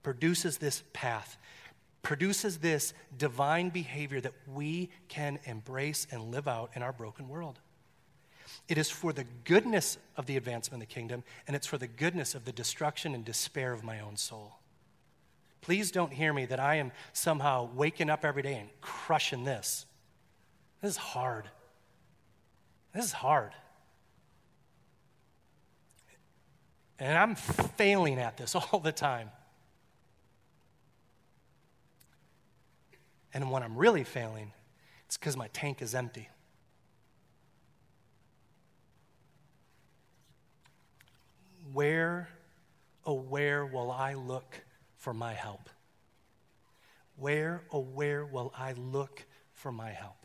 produces 0.01 0.57
this 0.57 0.83
path, 0.91 1.37
produces 2.01 2.57
this 2.57 2.93
divine 3.17 3.69
behavior 3.69 4.19
that 4.21 4.33
we 4.51 4.89
can 5.07 5.39
embrace 5.45 6.07
and 6.11 6.31
live 6.31 6.47
out 6.47 6.71
in 6.75 6.81
our 6.81 6.93
broken 6.93 7.29
world. 7.29 7.59
It 8.67 8.77
is 8.77 8.89
for 8.89 9.13
the 9.13 9.25
goodness 9.43 9.97
of 10.17 10.25
the 10.25 10.37
advancement 10.37 10.81
of 10.81 10.89
the 10.89 10.93
kingdom, 10.93 11.23
and 11.47 11.55
it's 11.55 11.67
for 11.67 11.77
the 11.77 11.87
goodness 11.87 12.33
of 12.33 12.45
the 12.45 12.51
destruction 12.51 13.13
and 13.13 13.23
despair 13.23 13.73
of 13.73 13.83
my 13.83 13.99
own 13.99 14.17
soul. 14.17 14.53
Please 15.61 15.91
don't 15.91 16.11
hear 16.11 16.33
me 16.33 16.45
that 16.45 16.59
I 16.59 16.75
am 16.75 16.91
somehow 17.13 17.69
waking 17.73 18.09
up 18.09 18.25
every 18.25 18.41
day 18.41 18.55
and 18.55 18.69
crushing 18.81 19.43
this. 19.43 19.85
This 20.81 20.91
is 20.91 20.97
hard. 20.97 21.45
This 22.93 23.05
is 23.05 23.11
hard. 23.11 23.53
And 26.99 27.17
I'm 27.17 27.35
failing 27.35 28.19
at 28.19 28.37
this 28.37 28.55
all 28.71 28.79
the 28.79 28.91
time. 28.91 29.29
And 33.33 33.49
when 33.49 33.63
I'm 33.63 33.75
really 33.75 34.03
failing, 34.03 34.53
it's 35.07 35.17
because 35.17 35.35
my 35.35 35.47
tank 35.47 35.81
is 35.81 35.95
empty. 35.95 36.29
Where, 41.71 42.29
oh, 43.05 43.13
where 43.13 43.65
will 43.65 43.91
I 43.91 44.13
look 44.13 44.63
for 44.97 45.13
my 45.13 45.33
help? 45.33 45.69
Where, 47.15 47.63
oh, 47.71 47.79
where 47.79 48.25
will 48.25 48.53
I 48.55 48.73
look 48.73 49.25
for 49.51 49.71
my 49.71 49.89
help? 49.89 50.22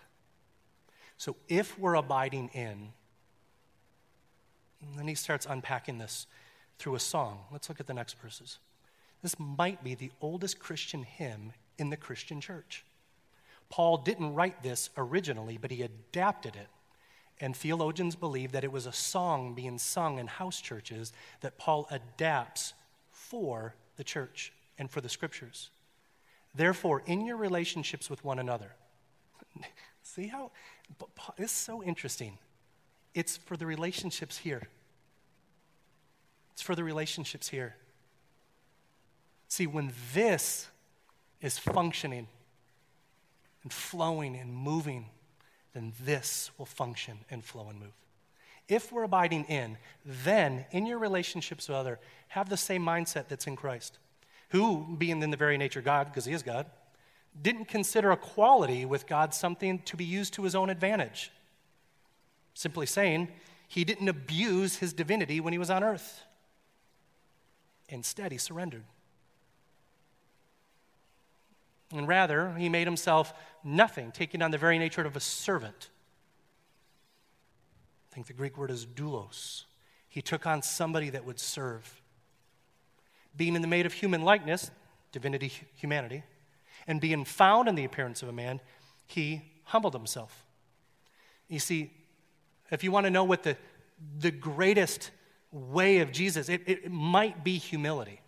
So 1.18 1.36
if 1.48 1.78
we're 1.78 1.94
abiding 1.94 2.48
in, 2.54 2.92
then 4.96 5.08
he 5.08 5.14
starts 5.14 5.46
unpacking 5.46 5.98
this 5.98 6.26
through 6.78 6.94
a 6.94 7.00
song. 7.00 7.40
Let's 7.52 7.68
look 7.68 7.80
at 7.80 7.88
the 7.88 7.94
next 7.94 8.14
verses. 8.20 8.58
This 9.22 9.36
might 9.38 9.82
be 9.82 9.96
the 9.96 10.12
oldest 10.20 10.60
Christian 10.60 11.02
hymn 11.02 11.52
in 11.76 11.90
the 11.90 11.96
Christian 11.96 12.40
church. 12.40 12.84
Paul 13.68 13.98
didn't 13.98 14.34
write 14.34 14.62
this 14.62 14.90
originally, 14.96 15.58
but 15.58 15.72
he 15.72 15.82
adapted 15.82 16.54
it. 16.54 16.68
And 17.40 17.54
theologians 17.54 18.14
believe 18.16 18.52
that 18.52 18.64
it 18.64 18.72
was 18.72 18.86
a 18.86 18.92
song 18.92 19.54
being 19.54 19.78
sung 19.78 20.18
in 20.18 20.26
house 20.28 20.60
churches 20.60 21.12
that 21.40 21.58
Paul 21.58 21.86
adapts 21.90 22.74
for 23.10 23.74
the 23.96 24.04
church 24.04 24.52
and 24.78 24.90
for 24.90 25.00
the 25.00 25.08
scriptures. 25.08 25.70
Therefore, 26.54 27.02
in 27.06 27.24
your 27.24 27.36
relationships 27.36 28.08
with 28.08 28.24
one 28.24 28.38
another, 28.38 28.72
see 30.02 30.28
how 30.28 30.50
this 31.36 31.50
is 31.50 31.56
so 31.56 31.82
interesting. 31.82 32.38
It's 33.14 33.36
for 33.36 33.56
the 33.56 33.66
relationships 33.66 34.38
here. 34.38 34.62
It's 36.52 36.62
for 36.62 36.74
the 36.74 36.84
relationships 36.84 37.48
here. 37.48 37.76
See, 39.48 39.66
when 39.66 39.92
this 40.12 40.68
is 41.40 41.58
functioning, 41.58 42.26
and 43.62 43.72
flowing 43.72 44.36
and 44.36 44.54
moving, 44.54 45.06
then 45.74 45.92
this 46.00 46.50
will 46.56 46.66
function 46.66 47.18
and 47.30 47.44
flow 47.44 47.68
and 47.68 47.78
move. 47.78 47.92
If 48.68 48.92
we're 48.92 49.02
abiding 49.02 49.44
in, 49.44 49.78
then 50.04 50.64
in 50.70 50.86
your 50.86 50.98
relationships 50.98 51.68
with 51.68 51.76
other, 51.76 51.98
have 52.28 52.48
the 52.48 52.56
same 52.56 52.82
mindset 52.82 53.28
that's 53.28 53.46
in 53.46 53.56
Christ, 53.56 53.98
who, 54.50 54.96
being 54.96 55.22
in 55.22 55.30
the 55.30 55.36
very 55.36 55.58
nature 55.58 55.80
God, 55.80 56.06
because 56.06 56.24
he 56.24 56.32
is 56.32 56.42
God, 56.42 56.66
didn't 57.40 57.66
consider 57.66 58.12
equality 58.12 58.84
with 58.84 59.06
God 59.06 59.32
something 59.34 59.80
to 59.80 59.96
be 59.96 60.04
used 60.04 60.34
to 60.34 60.42
his 60.42 60.54
own 60.54 60.70
advantage. 60.70 61.30
Simply 62.54 62.86
saying, 62.86 63.28
he 63.68 63.84
didn't 63.84 64.08
abuse 64.08 64.76
his 64.76 64.92
divinity 64.92 65.40
when 65.40 65.52
he 65.52 65.58
was 65.58 65.70
on 65.70 65.84
earth. 65.84 66.22
Instead, 67.88 68.32
he 68.32 68.38
surrendered. 68.38 68.84
And 71.92 72.06
rather, 72.08 72.54
he 72.54 72.68
made 72.68 72.86
himself 72.86 73.32
nothing, 73.64 74.12
taking 74.12 74.42
on 74.42 74.50
the 74.50 74.58
very 74.58 74.78
nature 74.78 75.02
of 75.02 75.16
a 75.16 75.20
servant. 75.20 75.90
I 78.10 78.14
think 78.14 78.26
the 78.26 78.32
Greek 78.32 78.58
word 78.58 78.70
is 78.70 78.84
doulos. 78.84 79.64
He 80.08 80.20
took 80.20 80.46
on 80.46 80.62
somebody 80.62 81.10
that 81.10 81.24
would 81.24 81.38
serve. 81.38 82.02
Being 83.36 83.54
in 83.54 83.62
the 83.62 83.68
made 83.68 83.86
of 83.86 83.92
human 83.92 84.22
likeness, 84.22 84.70
divinity, 85.12 85.52
humanity, 85.74 86.24
and 86.88 87.00
being 87.00 87.24
found 87.24 87.68
in 87.68 87.76
the 87.76 87.84
appearance 87.84 88.22
of 88.22 88.28
a 88.28 88.32
man, 88.32 88.60
he 89.06 89.42
humbled 89.64 89.92
himself. 89.92 90.46
You 91.46 91.60
see, 91.60 91.92
if 92.70 92.82
you 92.82 92.90
want 92.90 93.04
to 93.04 93.10
know 93.10 93.24
what 93.24 93.42
the, 93.42 93.56
the 94.18 94.30
greatest 94.30 95.10
way 95.52 95.98
of 95.98 96.10
Jesus, 96.10 96.48
it, 96.48 96.62
it 96.66 96.90
might 96.90 97.44
be 97.44 97.58
humility. 97.58 98.20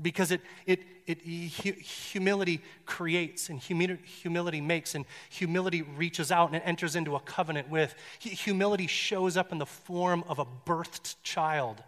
Because 0.00 0.30
it, 0.30 0.42
it, 0.66 0.80
it 1.06 1.22
humility 1.22 2.60
creates 2.84 3.48
and 3.48 3.58
humility, 3.58 4.02
humility 4.04 4.60
makes 4.60 4.94
and 4.94 5.06
humility 5.30 5.82
reaches 5.82 6.30
out 6.30 6.52
and 6.52 6.62
enters 6.64 6.96
into 6.96 7.16
a 7.16 7.20
covenant 7.20 7.70
with. 7.70 7.94
Humility 8.18 8.88
shows 8.88 9.36
up 9.36 9.52
in 9.52 9.58
the 9.58 9.66
form 9.66 10.22
of 10.28 10.38
a 10.38 10.44
birthed 10.44 11.14
child. 11.22 11.82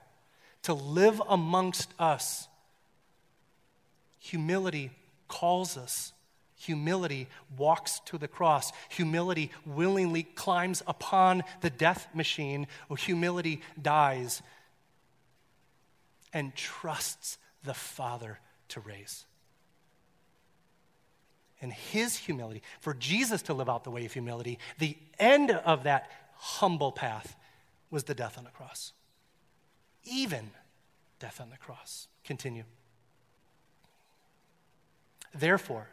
To 0.63 0.75
live 0.75 1.21
amongst 1.29 1.93
us 1.99 2.49
humility 4.19 4.91
calls 5.29 5.77
us 5.77 6.12
humility 6.57 7.29
walks 7.57 8.01
to 8.01 8.19
the 8.19 8.27
cross 8.27 8.73
humility 8.88 9.51
willingly 9.64 10.25
climbs 10.25 10.83
upon 10.88 11.45
the 11.61 11.71
death 11.71 12.09
machine 12.14 12.67
humility 12.97 13.61
dies 13.81 14.43
and 16.33 16.55
trusts 16.55 17.38
the 17.64 17.75
Father 17.75 18.38
to 18.69 18.81
raise. 18.81 19.27
And 21.61 21.73
his 21.73 22.17
humility, 22.17 22.62
for 22.81 22.95
Jesus 22.95 23.43
to 23.43 23.55
live 23.55 23.69
out 23.69 23.85
the 23.85 23.91
way 23.91 24.05
of 24.05 24.12
humility, 24.12 24.59
the 24.79 24.97
end 25.19 25.51
of 25.51 25.85
that 25.85 26.11
humble 26.37 26.93
path 26.93 27.35
was 27.91 28.05
the 28.05 28.14
death 28.14 28.38
on 28.38 28.45
the 28.45 28.51
cross. 28.51 28.93
Even 30.05 30.51
death 31.19 31.41
on 31.41 31.51
the 31.51 31.57
cross. 31.57 32.07
Continue. 32.23 32.62
Therefore, 35.35 35.88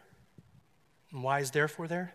why 1.12 1.40
is 1.40 1.52
therefore 1.52 1.88
there? 1.88 2.14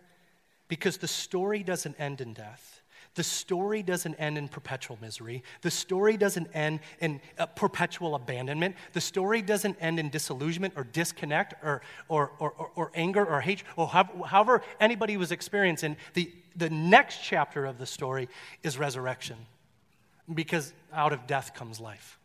Because 0.69 0.99
the 0.99 1.09
story 1.09 1.63
doesn't 1.63 1.99
end 1.99 2.21
in 2.21 2.33
death. 2.33 2.81
The 3.17 3.25
story 3.25 3.83
doesn't 3.83 4.15
end 4.15 4.39
in 4.39 4.47
perpetual 4.47 4.97
misery. 5.01 5.43
The 5.63 5.71
story 5.71 6.17
doesn't 6.17 6.49
end 6.55 6.79
in 7.01 7.21
uh, 7.39 7.47
perpetual 7.47 8.15
abandonment. 8.15 8.77
The 8.93 9.01
story 9.01 9.43
doesn't 9.43 9.77
end 9.81 9.99
in 9.99 10.11
disillusionment 10.11 10.75
or 10.77 10.85
disconnect 10.85 11.55
or, 11.65 11.83
or, 12.09 12.33
or, 12.39 12.53
or, 12.53 12.71
or 12.77 12.93
anger 12.95 13.25
or 13.25 13.41
hate 13.41 13.65
or 13.77 13.89
however 13.89 14.63
anybody 14.79 15.17
was 15.17 15.33
experiencing. 15.33 15.97
The, 16.15 16.33
the 16.55 16.71
next 16.71 17.19
chapter 17.23 17.67
of 17.67 17.79
the 17.79 17.87
story 17.87 18.29
is 18.63 18.79
resurrection 18.79 19.37
because 20.33 20.73
out 20.93 21.13
of 21.13 21.27
death 21.27 21.53
comes 21.53 21.81
life. 21.81 22.17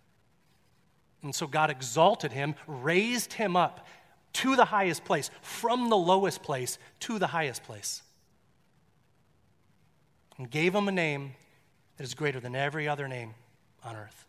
And 1.23 1.34
so 1.34 1.47
God 1.47 1.71
exalted 1.71 2.31
him, 2.31 2.53
raised 2.67 3.34
him 3.34 3.55
up 3.55 3.88
to 4.35 4.55
the 4.55 4.65
highest 4.65 5.03
place, 5.03 5.29
from 5.41 5.89
the 5.89 5.97
lowest 5.97 6.43
place 6.43 6.77
to 7.01 7.19
the 7.19 7.27
highest 7.27 7.63
place 7.63 8.01
and 10.37 10.49
gave 10.49 10.73
him 10.75 10.87
a 10.87 10.91
name 10.91 11.33
that 11.97 12.03
is 12.03 12.13
greater 12.13 12.39
than 12.39 12.55
every 12.55 12.87
other 12.87 13.07
name 13.07 13.33
on 13.83 13.95
earth 13.95 14.25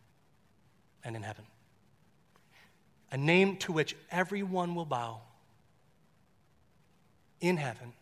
and 1.05 1.17
in 1.17 1.23
heaven. 1.23 1.45
A 3.11 3.17
name 3.17 3.57
to 3.59 3.73
which 3.73 3.97
everyone 4.11 4.75
will 4.75 4.85
bow 4.85 5.21
in 7.41 7.57
heaven, 7.57 7.93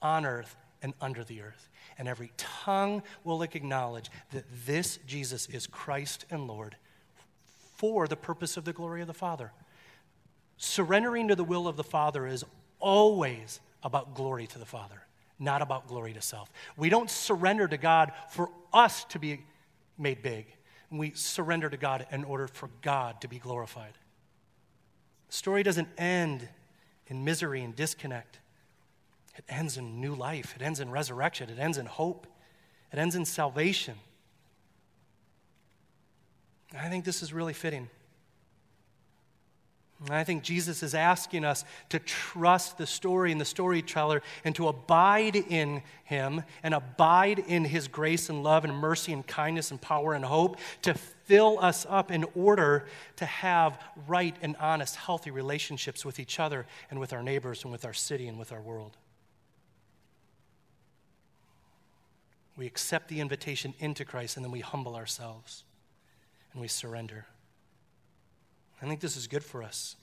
on 0.00 0.24
earth, 0.24 0.56
and 0.82 0.94
under 1.00 1.24
the 1.24 1.40
earth. 1.42 1.68
And 1.98 2.08
every 2.08 2.32
tongue 2.36 3.02
will 3.22 3.42
acknowledge 3.42 4.10
that 4.32 4.44
this 4.66 4.98
Jesus 5.06 5.46
is 5.46 5.66
Christ 5.66 6.24
and 6.30 6.46
Lord 6.46 6.76
for 7.76 8.06
the 8.06 8.16
purpose 8.16 8.56
of 8.56 8.64
the 8.64 8.72
glory 8.72 9.00
of 9.00 9.06
the 9.06 9.14
Father. 9.14 9.52
Surrendering 10.56 11.28
to 11.28 11.36
the 11.36 11.44
will 11.44 11.66
of 11.66 11.76
the 11.76 11.84
Father 11.84 12.26
is 12.26 12.44
always 12.78 13.60
about 13.82 14.14
glory 14.14 14.46
to 14.46 14.58
the 14.58 14.64
Father 14.64 15.04
not 15.38 15.62
about 15.62 15.88
glory 15.88 16.12
to 16.12 16.22
self. 16.22 16.50
We 16.76 16.88
don't 16.88 17.10
surrender 17.10 17.66
to 17.68 17.76
God 17.76 18.12
for 18.30 18.50
us 18.72 19.04
to 19.06 19.18
be 19.18 19.44
made 19.98 20.22
big. 20.22 20.46
We 20.90 21.12
surrender 21.12 21.68
to 21.68 21.76
God 21.76 22.06
in 22.10 22.24
order 22.24 22.46
for 22.46 22.70
God 22.82 23.20
to 23.22 23.28
be 23.28 23.38
glorified. 23.38 23.92
The 25.28 25.34
story 25.34 25.62
doesn't 25.62 25.88
end 25.98 26.48
in 27.06 27.24
misery 27.24 27.62
and 27.62 27.74
disconnect. 27.74 28.38
It 29.36 29.44
ends 29.48 29.76
in 29.76 30.00
new 30.00 30.14
life. 30.14 30.54
It 30.54 30.62
ends 30.62 30.78
in 30.78 30.90
resurrection. 30.90 31.50
It 31.50 31.58
ends 31.58 31.78
in 31.78 31.86
hope. 31.86 32.26
It 32.92 32.98
ends 32.98 33.16
in 33.16 33.24
salvation. 33.24 33.94
I 36.76 36.88
think 36.88 37.04
this 37.04 37.22
is 37.22 37.32
really 37.32 37.52
fitting. 37.52 37.88
I 40.10 40.24
think 40.24 40.42
Jesus 40.42 40.82
is 40.82 40.94
asking 40.94 41.44
us 41.44 41.64
to 41.88 41.98
trust 41.98 42.76
the 42.76 42.86
story 42.86 43.32
and 43.32 43.40
the 43.40 43.46
storyteller 43.46 44.22
and 44.44 44.54
to 44.56 44.68
abide 44.68 45.36
in 45.36 45.82
him 46.04 46.42
and 46.62 46.74
abide 46.74 47.38
in 47.38 47.64
his 47.64 47.88
grace 47.88 48.28
and 48.28 48.42
love 48.42 48.64
and 48.64 48.74
mercy 48.74 49.12
and 49.12 49.26
kindness 49.26 49.70
and 49.70 49.80
power 49.80 50.12
and 50.12 50.24
hope 50.24 50.58
to 50.82 50.94
fill 50.94 51.58
us 51.60 51.86
up 51.88 52.10
in 52.10 52.26
order 52.34 52.84
to 53.16 53.24
have 53.24 53.80
right 54.06 54.36
and 54.42 54.56
honest, 54.56 54.96
healthy 54.96 55.30
relationships 55.30 56.04
with 56.04 56.18
each 56.20 56.38
other 56.38 56.66
and 56.90 57.00
with 57.00 57.12
our 57.12 57.22
neighbors 57.22 57.62
and 57.62 57.72
with 57.72 57.84
our 57.84 57.94
city 57.94 58.26
and 58.26 58.38
with 58.38 58.52
our 58.52 58.60
world. 58.60 58.96
We 62.56 62.66
accept 62.66 63.08
the 63.08 63.20
invitation 63.20 63.74
into 63.78 64.04
Christ 64.04 64.36
and 64.36 64.44
then 64.44 64.52
we 64.52 64.60
humble 64.60 64.96
ourselves 64.96 65.64
and 66.52 66.60
we 66.60 66.68
surrender. 66.68 67.26
I 68.82 68.86
think 68.86 69.00
this 69.00 69.16
is 69.16 69.26
good 69.26 69.44
for 69.44 69.62
us. 69.62 69.96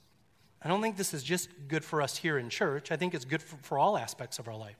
I 0.63 0.67
don't 0.67 0.81
think 0.81 0.97
this 0.97 1.13
is 1.13 1.23
just 1.23 1.49
good 1.67 1.83
for 1.83 2.01
us 2.01 2.17
here 2.17 2.37
in 2.37 2.49
church. 2.49 2.91
I 2.91 2.95
think 2.95 3.13
it's 3.13 3.25
good 3.25 3.41
for, 3.41 3.57
for 3.57 3.77
all 3.77 3.97
aspects 3.97 4.39
of 4.39 4.47
our 4.47 4.55
life. 4.55 4.77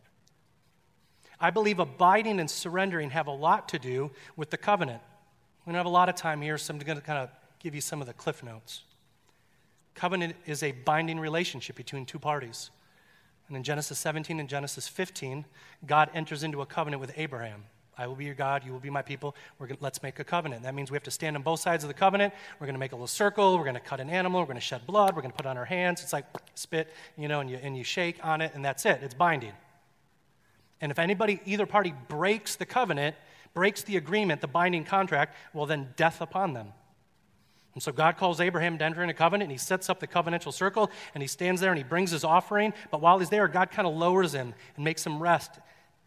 I 1.39 1.49
believe 1.49 1.79
abiding 1.79 2.39
and 2.39 2.49
surrendering 2.49 3.09
have 3.09 3.27
a 3.27 3.31
lot 3.31 3.69
to 3.69 3.79
do 3.79 4.11
with 4.35 4.51
the 4.51 4.57
covenant. 4.57 5.01
We 5.65 5.71
don't 5.71 5.77
have 5.77 5.87
a 5.87 5.89
lot 5.89 6.07
of 6.07 6.15
time 6.15 6.41
here, 6.41 6.57
so 6.57 6.73
I'm 6.73 6.79
going 6.79 6.97
to 6.97 7.03
kind 7.03 7.19
of 7.19 7.29
give 7.59 7.73
you 7.73 7.81
some 7.81 7.99
of 7.99 8.07
the 8.07 8.13
cliff 8.13 8.43
notes. 8.43 8.83
Covenant 9.95 10.35
is 10.45 10.61
a 10.63 10.71
binding 10.71 11.19
relationship 11.19 11.75
between 11.75 12.05
two 12.05 12.19
parties. 12.19 12.69
And 13.47 13.57
in 13.57 13.63
Genesis 13.63 13.99
17 13.99 14.39
and 14.39 14.47
Genesis 14.47 14.87
15, 14.87 15.45
God 15.85 16.09
enters 16.13 16.43
into 16.43 16.61
a 16.61 16.65
covenant 16.65 17.01
with 17.01 17.11
Abraham. 17.17 17.65
I 17.97 18.07
will 18.07 18.15
be 18.15 18.25
your 18.25 18.35
God, 18.35 18.63
you 18.65 18.71
will 18.71 18.79
be 18.79 18.89
my 18.89 19.01
people. 19.01 19.35
We're 19.59 19.67
gonna, 19.67 19.79
let's 19.81 20.01
make 20.01 20.19
a 20.19 20.23
covenant. 20.23 20.63
That 20.63 20.73
means 20.73 20.89
we 20.89 20.95
have 20.95 21.03
to 21.03 21.11
stand 21.11 21.35
on 21.35 21.41
both 21.41 21.59
sides 21.59 21.83
of 21.83 21.87
the 21.87 21.93
covenant. 21.93 22.33
We're 22.59 22.67
going 22.67 22.75
to 22.75 22.79
make 22.79 22.93
a 22.93 22.95
little 22.95 23.07
circle. 23.07 23.57
We're 23.57 23.65
going 23.65 23.75
to 23.75 23.81
cut 23.81 23.99
an 23.99 24.09
animal. 24.09 24.39
We're 24.39 24.47
going 24.47 24.55
to 24.55 24.61
shed 24.61 24.87
blood. 24.87 25.15
We're 25.15 25.21
going 25.21 25.31
to 25.31 25.37
put 25.37 25.45
on 25.45 25.57
our 25.57 25.65
hands. 25.65 26.01
It's 26.01 26.13
like 26.13 26.25
spit, 26.55 26.91
you 27.17 27.27
know, 27.27 27.41
and 27.41 27.49
you, 27.49 27.59
and 27.61 27.77
you 27.77 27.83
shake 27.83 28.17
on 28.23 28.41
it, 28.41 28.53
and 28.55 28.63
that's 28.63 28.85
it. 28.85 28.99
It's 29.03 29.13
binding. 29.13 29.53
And 30.79 30.91
if 30.91 30.99
anybody, 30.99 31.41
either 31.45 31.65
party 31.65 31.93
breaks 32.07 32.55
the 32.55 32.65
covenant, 32.65 33.15
breaks 33.53 33.83
the 33.83 33.97
agreement, 33.97 34.41
the 34.41 34.47
binding 34.47 34.85
contract, 34.85 35.35
well, 35.53 35.65
then 35.65 35.89
death 35.95 36.21
upon 36.21 36.53
them. 36.53 36.73
And 37.73 37.81
so 37.81 37.91
God 37.91 38.17
calls 38.17 38.41
Abraham 38.41 38.77
to 38.79 38.83
enter 38.83 39.03
a 39.03 39.13
covenant, 39.13 39.49
and 39.49 39.51
he 39.51 39.57
sets 39.57 39.89
up 39.89 39.99
the 39.99 40.07
covenantal 40.07 40.53
circle, 40.53 40.89
and 41.13 41.21
he 41.21 41.27
stands 41.27 41.61
there 41.61 41.71
and 41.71 41.77
he 41.77 41.83
brings 41.83 42.11
his 42.11 42.23
offering. 42.23 42.73
But 42.89 43.01
while 43.01 43.19
he's 43.19 43.29
there, 43.29 43.47
God 43.47 43.71
kind 43.71 43.87
of 43.87 43.95
lowers 43.95 44.33
him 44.33 44.53
and 44.75 44.83
makes 44.83 45.05
him 45.05 45.19
rest 45.19 45.51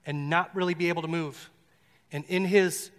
and 0.04 0.28
not 0.28 0.54
really 0.54 0.74
be 0.74 0.88
able 0.90 1.02
to 1.02 1.08
move. 1.08 1.50
And 2.14 2.24
in 2.28 2.44
his 2.44 2.92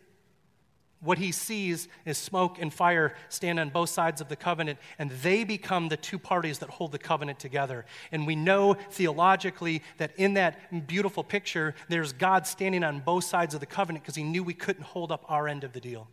what 1.00 1.18
he 1.18 1.32
sees 1.32 1.88
is 2.04 2.18
smoke 2.18 2.58
and 2.60 2.74
fire 2.74 3.14
stand 3.30 3.60
on 3.60 3.70
both 3.70 3.90
sides 3.90 4.22
of 4.22 4.28
the 4.28 4.36
covenant, 4.36 4.80
and 4.98 5.12
they 5.12 5.44
become 5.44 5.88
the 5.88 5.98
two 5.98 6.18
parties 6.18 6.60
that 6.60 6.70
hold 6.70 6.92
the 6.92 7.00
covenant 7.00 7.40
together. 7.40 7.86
And 8.12 8.26
we 8.28 8.36
know 8.36 8.74
theologically 8.74 9.84
that 9.98 10.12
in 10.18 10.34
that 10.34 10.88
beautiful 10.88 11.24
picture, 11.24 11.76
there's 11.90 12.12
God 12.12 12.48
standing 12.48 12.84
on 12.84 13.00
both 13.00 13.24
sides 13.24 13.54
of 13.54 13.60
the 13.60 13.66
covenant 13.66 14.04
because 14.04 14.16
he 14.16 14.24
knew 14.24 14.44
we 14.44 14.54
couldn't 14.54 14.84
hold 14.84 15.12
up 15.12 15.24
our 15.30 15.48
end 15.48 15.64
of 15.64 15.74
the 15.74 15.80
deal. 15.80 16.10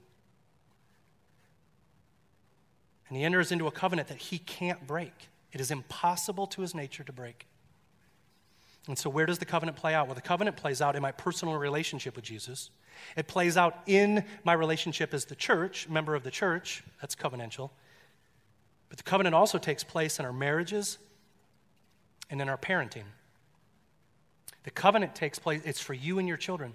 And 3.08 3.16
he 3.16 3.24
enters 3.24 3.50
into 3.50 3.66
a 3.66 3.72
covenant 3.72 4.08
that 4.08 4.18
he 4.18 4.38
can't 4.38 4.86
break, 4.86 5.28
it 5.52 5.60
is 5.60 5.70
impossible 5.70 6.46
to 6.48 6.62
his 6.62 6.74
nature 6.74 7.02
to 7.02 7.12
break. 7.12 7.46
And 8.88 8.98
so, 8.98 9.08
where 9.08 9.26
does 9.26 9.38
the 9.38 9.44
covenant 9.44 9.76
play 9.76 9.94
out? 9.94 10.06
Well, 10.06 10.14
the 10.14 10.20
covenant 10.20 10.56
plays 10.56 10.82
out 10.82 10.96
in 10.96 11.02
my 11.02 11.12
personal 11.12 11.54
relationship 11.56 12.16
with 12.16 12.24
Jesus. 12.24 12.70
It 13.16 13.26
plays 13.26 13.56
out 13.56 13.78
in 13.86 14.24
my 14.44 14.52
relationship 14.52 15.14
as 15.14 15.24
the 15.24 15.34
church, 15.34 15.88
member 15.88 16.14
of 16.14 16.22
the 16.22 16.30
church. 16.30 16.82
That's 17.00 17.14
covenantal. 17.14 17.70
But 18.88 18.98
the 18.98 19.04
covenant 19.04 19.34
also 19.34 19.58
takes 19.58 19.84
place 19.84 20.18
in 20.18 20.24
our 20.24 20.32
marriages 20.32 20.98
and 22.30 22.40
in 22.40 22.48
our 22.48 22.58
parenting. 22.58 23.04
The 24.64 24.70
covenant 24.70 25.14
takes 25.14 25.38
place, 25.38 25.62
it's 25.64 25.80
for 25.80 25.94
you 25.94 26.18
and 26.18 26.28
your 26.28 26.36
children. 26.36 26.74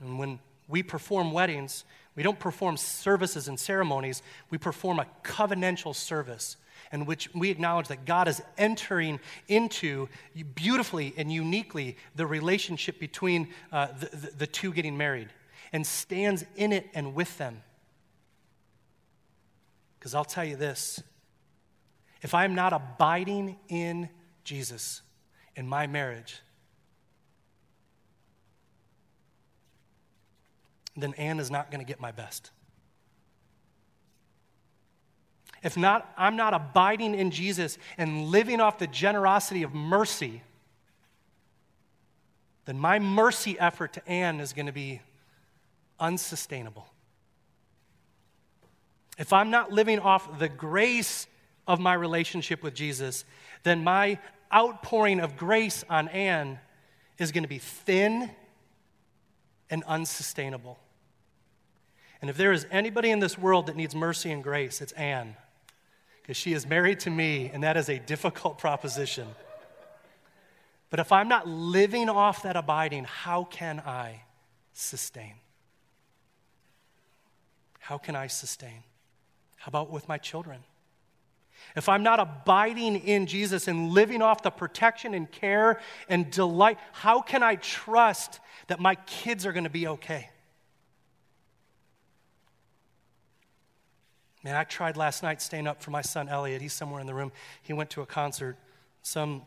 And 0.00 0.18
when 0.18 0.38
we 0.68 0.82
perform 0.82 1.32
weddings, 1.32 1.84
we 2.14 2.22
don't 2.22 2.38
perform 2.38 2.76
services 2.76 3.48
and 3.48 3.58
ceremonies, 3.58 4.22
we 4.50 4.58
perform 4.58 4.98
a 4.98 5.06
covenantal 5.22 5.94
service 5.94 6.56
in 6.92 7.06
which 7.06 7.32
we 7.34 7.50
acknowledge 7.50 7.88
that 7.88 8.04
God 8.04 8.28
is 8.28 8.42
entering 8.58 9.20
into 9.48 10.08
beautifully 10.54 11.14
and 11.16 11.32
uniquely 11.32 11.96
the 12.14 12.26
relationship 12.26 12.98
between 12.98 13.48
uh, 13.72 13.88
the, 13.98 14.16
the, 14.16 14.30
the 14.38 14.46
two 14.46 14.72
getting 14.72 14.96
married 14.96 15.28
and 15.72 15.86
stands 15.86 16.44
in 16.56 16.72
it 16.72 16.86
and 16.94 17.14
with 17.14 17.36
them. 17.38 17.62
Because 19.98 20.14
I'll 20.14 20.24
tell 20.24 20.44
you 20.44 20.56
this 20.56 21.02
if 22.22 22.34
I'm 22.34 22.54
not 22.54 22.72
abiding 22.72 23.56
in 23.68 24.08
Jesus 24.44 25.02
in 25.54 25.66
my 25.66 25.86
marriage, 25.86 26.40
then 30.96 31.14
Anne 31.14 31.38
is 31.38 31.50
not 31.50 31.70
going 31.70 31.84
to 31.84 31.86
get 31.86 32.00
my 32.00 32.10
best. 32.10 32.50
If 35.66 35.76
not, 35.76 36.08
I'm 36.16 36.36
not 36.36 36.54
abiding 36.54 37.16
in 37.16 37.32
Jesus 37.32 37.76
and 37.98 38.26
living 38.26 38.60
off 38.60 38.78
the 38.78 38.86
generosity 38.86 39.64
of 39.64 39.74
mercy, 39.74 40.42
then 42.66 42.78
my 42.78 43.00
mercy 43.00 43.58
effort 43.58 43.94
to 43.94 44.08
Anne 44.08 44.38
is 44.38 44.52
going 44.52 44.66
to 44.66 44.72
be 44.72 45.00
unsustainable. 45.98 46.86
If 49.18 49.32
I'm 49.32 49.50
not 49.50 49.72
living 49.72 49.98
off 49.98 50.38
the 50.38 50.48
grace 50.48 51.26
of 51.66 51.80
my 51.80 51.94
relationship 51.94 52.62
with 52.62 52.72
Jesus, 52.74 53.24
then 53.64 53.82
my 53.82 54.20
outpouring 54.54 55.18
of 55.18 55.36
grace 55.36 55.82
on 55.90 56.06
Anne 56.06 56.60
is 57.18 57.32
going 57.32 57.42
to 57.42 57.48
be 57.48 57.58
thin 57.58 58.30
and 59.68 59.82
unsustainable. 59.82 60.78
And 62.20 62.30
if 62.30 62.36
there 62.36 62.52
is 62.52 62.68
anybody 62.70 63.10
in 63.10 63.18
this 63.18 63.36
world 63.36 63.66
that 63.66 63.74
needs 63.74 63.96
mercy 63.96 64.30
and 64.30 64.44
grace, 64.44 64.80
it's 64.80 64.92
Anne 64.92 65.34
because 66.26 66.36
she 66.36 66.54
is 66.54 66.66
married 66.66 66.98
to 66.98 67.08
me, 67.08 67.52
and 67.54 67.62
that 67.62 67.76
is 67.76 67.88
a 67.88 68.00
difficult 68.00 68.58
proposition. 68.66 69.28
But 70.90 70.98
if 70.98 71.12
I'm 71.12 71.28
not 71.28 71.46
living 71.46 72.08
off 72.08 72.42
that 72.42 72.56
abiding, 72.56 73.04
how 73.04 73.44
can 73.44 73.78
I 73.78 74.22
sustain? 74.72 75.34
How 77.78 77.96
can 77.96 78.16
I 78.16 78.26
sustain? 78.26 78.82
How 79.58 79.68
about 79.68 79.90
with 79.90 80.08
my 80.08 80.18
children? 80.18 80.64
if 81.74 81.88
I'm 81.88 82.02
not 82.02 82.20
abiding 82.20 82.96
in 82.96 83.26
Jesus 83.26 83.66
and 83.66 83.90
living 83.90 84.22
off 84.22 84.42
the 84.42 84.50
protection 84.50 85.14
and 85.14 85.30
care 85.30 85.80
and 86.08 86.30
delight, 86.30 86.78
how 86.92 87.22
can 87.22 87.42
I 87.42 87.56
trust 87.56 88.40
that 88.68 88.78
my 88.78 88.94
kids 88.94 89.46
are 89.46 89.52
going 89.52 89.64
to 89.64 89.70
be 89.70 89.86
okay? 89.88 90.30
Man, 94.46 94.54
I 94.54 94.62
tried 94.62 94.96
last 94.96 95.24
night 95.24 95.42
staying 95.42 95.66
up 95.66 95.82
for 95.82 95.90
my 95.90 96.02
son 96.02 96.28
Elliot. 96.28 96.62
He's 96.62 96.72
somewhere 96.72 97.00
in 97.00 97.08
the 97.08 97.14
room. 97.14 97.32
He 97.62 97.72
went 97.72 97.90
to 97.90 98.02
a 98.02 98.06
concert, 98.06 98.56
some 99.02 99.42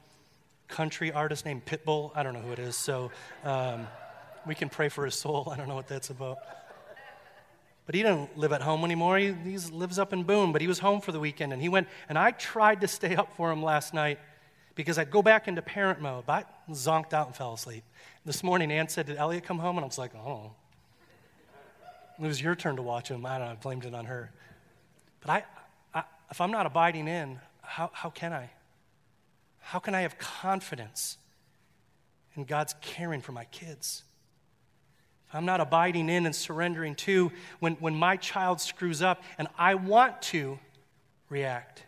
country 0.67 1.09
artist 1.09 1.45
named 1.45 1.63
Pitbull. 1.63 2.11
I 2.15 2.21
don't 2.21 2.33
know 2.33 2.41
who 2.41 2.51
it 2.51 2.59
is, 2.59 2.75
so 2.75 3.09
um, 3.45 3.87
we 4.45 4.55
can 4.55 4.67
pray 4.67 4.89
for 4.89 5.05
his 5.05 5.15
soul. 5.15 5.47
I 5.53 5.55
don't 5.55 5.69
know 5.69 5.75
what 5.75 5.87
that's 5.87 6.09
about. 6.09 6.39
But 7.85 7.95
he 7.95 8.03
doesn't 8.03 8.37
live 8.37 8.51
at 8.51 8.61
home 8.61 8.83
anymore. 8.83 9.17
He, 9.17 9.31
lives 9.71 9.99
up 9.99 10.11
in 10.11 10.23
Boone, 10.23 10.51
but 10.51 10.59
he 10.59 10.67
was 10.67 10.79
home 10.79 10.99
for 10.99 11.13
the 11.13 11.19
weekend 11.21 11.53
and 11.53 11.61
he 11.61 11.69
went, 11.69 11.87
and 12.09 12.17
I 12.17 12.31
tried 12.31 12.81
to 12.81 12.87
stay 12.89 13.15
up 13.15 13.33
for 13.37 13.53
him 13.53 13.63
last 13.63 13.93
night 13.93 14.19
because 14.75 14.97
I'd 14.97 15.11
go 15.11 15.21
back 15.21 15.47
into 15.47 15.61
parent 15.61 16.01
mode, 16.01 16.25
but 16.25 16.45
I 16.67 16.71
zonked 16.73 17.13
out 17.13 17.27
and 17.27 17.35
fell 17.37 17.53
asleep. 17.53 17.85
This 18.25 18.43
morning, 18.43 18.69
Ann 18.69 18.89
said, 18.89 19.05
Did 19.05 19.15
Elliot 19.15 19.45
come 19.45 19.59
home? 19.59 19.77
And 19.77 19.85
I 19.85 19.87
was 19.87 19.97
like, 19.97 20.13
Oh. 20.13 20.51
It 22.21 22.27
was 22.27 22.41
your 22.41 22.53
turn 22.53 22.75
to 22.75 22.81
watch 22.81 23.07
him. 23.07 23.25
I 23.25 23.37
don't 23.37 23.47
know, 23.47 23.53
I 23.53 23.55
blamed 23.55 23.85
it 23.85 23.95
on 23.95 24.03
her. 24.03 24.29
But 25.21 25.29
I, 25.29 25.43
I 25.93 26.03
if 26.29 26.41
I'm 26.41 26.51
not 26.51 26.65
abiding 26.65 27.07
in, 27.07 27.39
how, 27.61 27.89
how 27.93 28.09
can 28.09 28.33
I? 28.33 28.49
How 29.59 29.79
can 29.79 29.93
I 29.93 30.01
have 30.01 30.17
confidence 30.17 31.17
in 32.35 32.43
God's 32.43 32.73
caring 32.81 33.21
for 33.21 33.31
my 33.31 33.45
kids? 33.45 34.03
If 35.27 35.35
I'm 35.35 35.45
not 35.45 35.61
abiding 35.61 36.09
in 36.09 36.25
and 36.25 36.35
surrendering 36.35 36.95
to 36.95 37.31
when, 37.59 37.75
when 37.75 37.95
my 37.95 38.17
child 38.17 38.59
screws 38.61 39.03
up 39.03 39.21
and 39.37 39.47
I 39.57 39.75
want 39.75 40.23
to 40.23 40.57
react. 41.29 41.83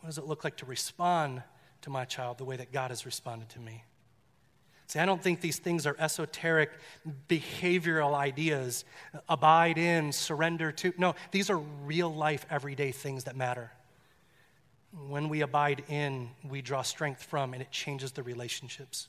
What 0.00 0.08
does 0.08 0.18
it 0.18 0.26
look 0.26 0.44
like 0.44 0.58
to 0.58 0.66
respond 0.66 1.42
to 1.82 1.90
my 1.90 2.04
child 2.04 2.36
the 2.36 2.44
way 2.44 2.56
that 2.56 2.70
God 2.70 2.90
has 2.90 3.06
responded 3.06 3.48
to 3.50 3.60
me? 3.60 3.84
See, 4.92 4.98
I 4.98 5.06
don't 5.06 5.22
think 5.22 5.40
these 5.40 5.58
things 5.58 5.86
are 5.86 5.96
esoteric 5.98 6.70
behavioral 7.26 8.12
ideas. 8.12 8.84
Abide 9.26 9.78
in, 9.78 10.12
surrender 10.12 10.70
to. 10.70 10.92
No, 10.98 11.14
these 11.30 11.48
are 11.48 11.56
real 11.56 12.14
life, 12.14 12.44
everyday 12.50 12.92
things 12.92 13.24
that 13.24 13.34
matter. 13.34 13.72
When 15.08 15.30
we 15.30 15.40
abide 15.40 15.82
in, 15.88 16.28
we 16.46 16.60
draw 16.60 16.82
strength 16.82 17.22
from, 17.22 17.54
and 17.54 17.62
it 17.62 17.70
changes 17.70 18.12
the 18.12 18.22
relationships 18.22 19.08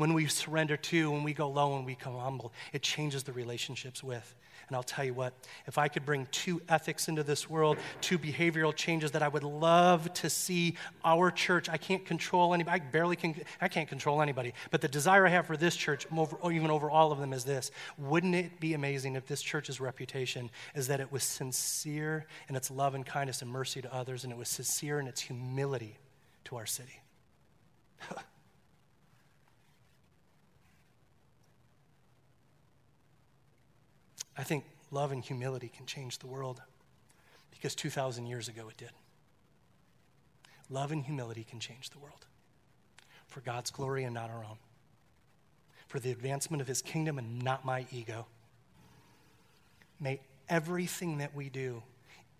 when 0.00 0.14
we 0.14 0.26
surrender 0.26 0.78
to, 0.78 1.10
when 1.10 1.22
we 1.22 1.34
go 1.34 1.50
low 1.50 1.76
and 1.76 1.84
we 1.84 1.94
come 1.94 2.18
humble, 2.18 2.54
it 2.72 2.80
changes 2.80 3.22
the 3.22 3.32
relationships 3.34 4.02
with. 4.02 4.34
And 4.70 4.76
I'll 4.76 4.84
tell 4.84 5.04
you 5.04 5.14
what, 5.14 5.34
if 5.66 5.78
I 5.78 5.88
could 5.88 6.06
bring 6.06 6.28
two 6.30 6.62
ethics 6.68 7.08
into 7.08 7.24
this 7.24 7.50
world, 7.50 7.76
two 8.00 8.20
behavioral 8.20 8.72
changes 8.72 9.10
that 9.10 9.22
I 9.22 9.26
would 9.26 9.42
love 9.42 10.14
to 10.14 10.30
see 10.30 10.76
our 11.04 11.32
church, 11.32 11.68
I 11.68 11.76
can't 11.76 12.06
control 12.06 12.54
anybody, 12.54 12.80
I 12.80 12.84
barely 12.84 13.16
can, 13.16 13.34
I 13.60 13.66
can't 13.66 13.88
control 13.88 14.22
anybody. 14.22 14.54
But 14.70 14.80
the 14.80 14.86
desire 14.86 15.26
I 15.26 15.30
have 15.30 15.48
for 15.48 15.56
this 15.56 15.74
church, 15.74 16.06
even 16.44 16.70
over 16.70 16.88
all 16.88 17.10
of 17.10 17.18
them, 17.18 17.32
is 17.32 17.42
this. 17.42 17.72
Wouldn't 17.98 18.36
it 18.36 18.60
be 18.60 18.74
amazing 18.74 19.16
if 19.16 19.26
this 19.26 19.42
church's 19.42 19.80
reputation 19.80 20.50
is 20.76 20.86
that 20.86 21.00
it 21.00 21.10
was 21.10 21.24
sincere 21.24 22.26
in 22.48 22.54
its 22.54 22.70
love 22.70 22.94
and 22.94 23.04
kindness 23.04 23.42
and 23.42 23.50
mercy 23.50 23.82
to 23.82 23.92
others, 23.92 24.22
and 24.22 24.32
it 24.32 24.38
was 24.38 24.48
sincere 24.48 25.00
in 25.00 25.08
its 25.08 25.20
humility 25.20 25.98
to 26.44 26.54
our 26.54 26.66
city? 26.66 27.02
I 34.40 34.42
think 34.42 34.64
love 34.90 35.12
and 35.12 35.22
humility 35.22 35.70
can 35.76 35.84
change 35.84 36.18
the 36.18 36.26
world 36.26 36.62
because 37.50 37.74
2,000 37.74 38.24
years 38.24 38.48
ago 38.48 38.68
it 38.70 38.76
did. 38.78 38.90
Love 40.70 40.92
and 40.92 41.04
humility 41.04 41.44
can 41.44 41.60
change 41.60 41.90
the 41.90 41.98
world 41.98 42.24
for 43.26 43.40
God's 43.42 43.70
glory 43.70 44.04
and 44.04 44.14
not 44.14 44.30
our 44.30 44.42
own, 44.42 44.56
for 45.88 46.00
the 46.00 46.10
advancement 46.10 46.62
of 46.62 46.66
his 46.66 46.80
kingdom 46.80 47.18
and 47.18 47.42
not 47.42 47.66
my 47.66 47.84
ego. 47.92 48.26
May 50.00 50.20
everything 50.48 51.18
that 51.18 51.34
we 51.34 51.50
do 51.50 51.82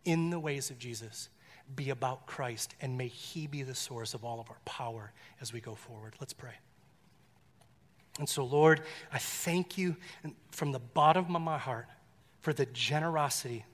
in 0.07 0.31
the 0.31 0.41
ways 0.41 0.71
of 0.71 0.79
Jesus 0.79 1.29
be 1.77 1.91
about 1.91 2.27
Christ, 2.27 2.75
and 2.81 2.97
may 2.97 3.09
he 3.09 3.47
be 3.47 3.63
the 3.63 3.75
source 3.75 4.15
of 4.15 4.25
all 4.25 4.41
of 4.41 4.49
our 4.49 4.61
power 4.65 5.13
as 5.41 5.53
we 5.53 5.61
go 5.61 5.75
forward. 5.75 6.15
Let's 6.19 6.33
pray. 6.33 6.55
And 8.19 8.29
so, 8.29 8.45
Lord, 8.45 8.83
I 9.13 9.19
thank 9.19 9.79
you 9.79 9.97
from 10.51 10.73
the 10.73 10.79
bottom 10.79 11.35
of 11.35 11.43
my 11.43 11.59
heart 11.59 11.87
for 12.41 12.53
the 12.53 12.67
generosity 12.67 13.65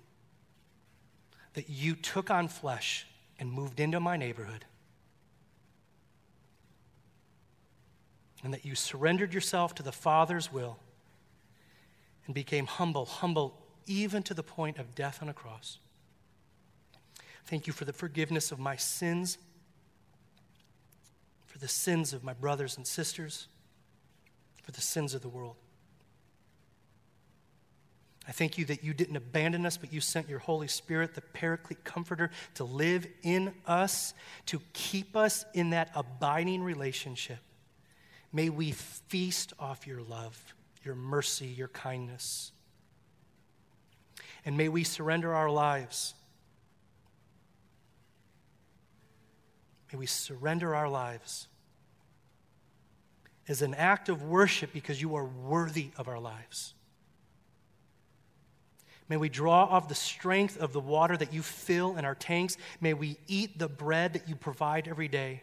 that 1.55 1.71
you 1.71 1.95
took 1.95 2.31
on 2.31 2.49
flesh 2.49 3.07
and 3.39 3.51
moved 3.51 3.81
into 3.81 3.99
my 3.99 4.17
neighborhood. 4.17 4.65
And 8.45 8.53
that 8.53 8.65
you 8.65 8.75
surrendered 8.75 9.33
yourself 9.33 9.75
to 9.77 9.83
the 9.83 9.93
Father's 9.93 10.53
will 10.53 10.79
and 12.27 12.35
became 12.35 12.67
humble, 12.67 13.07
humble 13.07 13.63
even 13.87 14.23
to 14.25 14.35
the 14.35 14.43
point 14.43 14.79
of 14.79 14.95
death 14.95 15.23
on 15.23 15.29
a 15.29 15.33
cross. 15.33 15.79
Thank 17.47 17.67
you 17.67 17.73
for 17.73 17.85
the 17.85 17.93
forgiveness 17.93 18.53
of 18.53 18.59
my 18.59 18.77
sins, 18.77 19.39
for 21.47 21.59
the 21.59 21.69
sins 21.69 22.13
of 22.13 22.23
my 22.23 22.33
brothers 22.33 22.77
and 22.77 22.87
sisters 22.87 23.49
for 24.67 24.73
the 24.73 24.81
sins 24.81 25.15
of 25.15 25.23
the 25.23 25.29
world. 25.29 25.55
I 28.29 28.33
thank 28.33 28.59
you 28.59 28.65
that 28.65 28.83
you 28.83 28.93
didn't 28.93 29.15
abandon 29.15 29.65
us, 29.65 29.77
but 29.77 29.93
you 29.93 30.01
sent 30.01 30.29
your 30.29 30.41
Holy 30.41 30.67
Spirit, 30.67 31.15
the 31.15 31.21
Paraclete 31.21 31.85
Comforter, 31.85 32.33
to 32.55 32.65
live 32.65 33.07
in 33.23 33.55
us, 33.65 34.13
to 34.47 34.61
keep 34.73 35.15
us 35.15 35.45
in 35.55 35.71
that 35.71 35.93
abiding 35.95 36.65
relationship. 36.65 37.39
May 38.33 38.49
we 38.51 38.73
feast 38.73 39.53
off 39.61 39.87
your 39.87 40.03
love, 40.03 40.55
your 40.85 40.97
mercy, 40.97 41.47
your 41.47 41.69
kindness. 41.69 42.51
And 44.45 44.57
may 44.57 44.69
we 44.69 44.83
surrender 44.83 45.33
our 45.33 45.49
lives. 45.49 46.15
May 49.93 50.01
we 50.01 50.07
surrender 50.07 50.75
our 50.75 50.89
lives 50.89 51.47
is 53.47 53.63
an 53.63 53.75
act 53.75 54.09
of 54.09 54.23
worship 54.23 54.73
because 54.73 55.01
you 55.01 55.15
are 55.15 55.25
worthy 55.25 55.91
of 55.97 56.09
our 56.09 56.19
lives. 56.19 56.75
May 59.09 59.17
we 59.17 59.29
draw 59.29 59.65
off 59.65 59.89
the 59.89 59.95
strength 59.95 60.59
of 60.59 60.73
the 60.73 60.81
water 60.81 61.17
that 61.17 61.33
you 61.33 61.43
fill 61.43 61.97
in 61.97 62.05
our 62.05 62.17
tanks. 62.17 62.57
May 62.81 62.93
we 62.93 63.19
eat 63.29 63.59
the 63.59 63.69
bread 63.69 64.15
that 64.15 64.29
you 64.29 64.35
provide 64.35 64.89
every 64.89 65.07
day. 65.07 65.43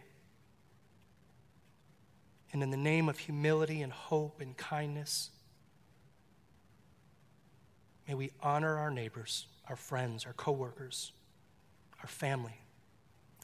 And 2.51 2.61
in 2.61 2.71
the 2.71 2.77
name 2.77 3.07
of 3.07 3.17
humility 3.17 3.81
and 3.81 3.91
hope 3.91 4.41
and 4.41 4.55
kindness, 4.57 5.31
may 8.07 8.13
we 8.15 8.31
honor 8.41 8.77
our 8.77 8.91
neighbors, 8.91 9.47
our 9.69 9.77
friends, 9.77 10.25
our 10.25 10.33
coworkers, 10.33 11.13
our 12.01 12.07
family, 12.07 12.59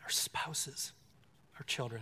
our 0.03 0.09
spouses, 0.09 0.91
our 1.57 1.63
children. 1.63 2.01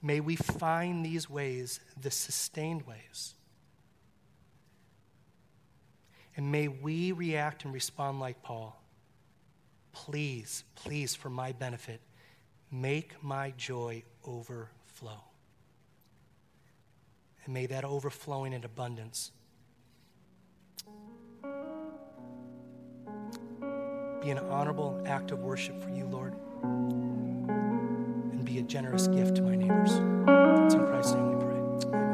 May 0.00 0.20
we 0.20 0.36
find 0.36 1.04
these 1.04 1.28
ways, 1.28 1.80
the 2.00 2.10
sustained 2.10 2.86
ways. 2.86 3.34
And 6.36 6.52
may 6.52 6.68
we 6.68 7.10
react 7.10 7.64
and 7.64 7.74
respond 7.74 8.20
like 8.20 8.42
Paul. 8.42 8.80
Please, 9.92 10.62
please, 10.76 11.16
for 11.16 11.30
my 11.30 11.50
benefit, 11.50 12.00
make 12.70 13.22
my 13.24 13.52
joy 13.56 14.04
overflow. 14.24 15.20
And 17.44 17.54
may 17.54 17.66
that 17.66 17.84
overflowing 17.84 18.52
in 18.52 18.62
abundance 18.62 19.32
be 24.22 24.30
an 24.30 24.38
honorable 24.38 25.02
act 25.06 25.32
of 25.32 25.40
worship 25.40 25.82
for 25.82 25.90
you, 25.90 26.04
Lord 26.06 26.36
be 28.48 28.60
a 28.60 28.62
generous 28.62 29.08
gift 29.08 29.34
to 29.36 29.42
my 29.42 29.54
neighbors. 29.54 29.90
It's 30.64 30.74
in 30.74 30.86
Christ's 30.86 31.12
name 31.12 31.36
we 31.36 31.44
pray. 31.44 31.92
Amen. 31.92 32.07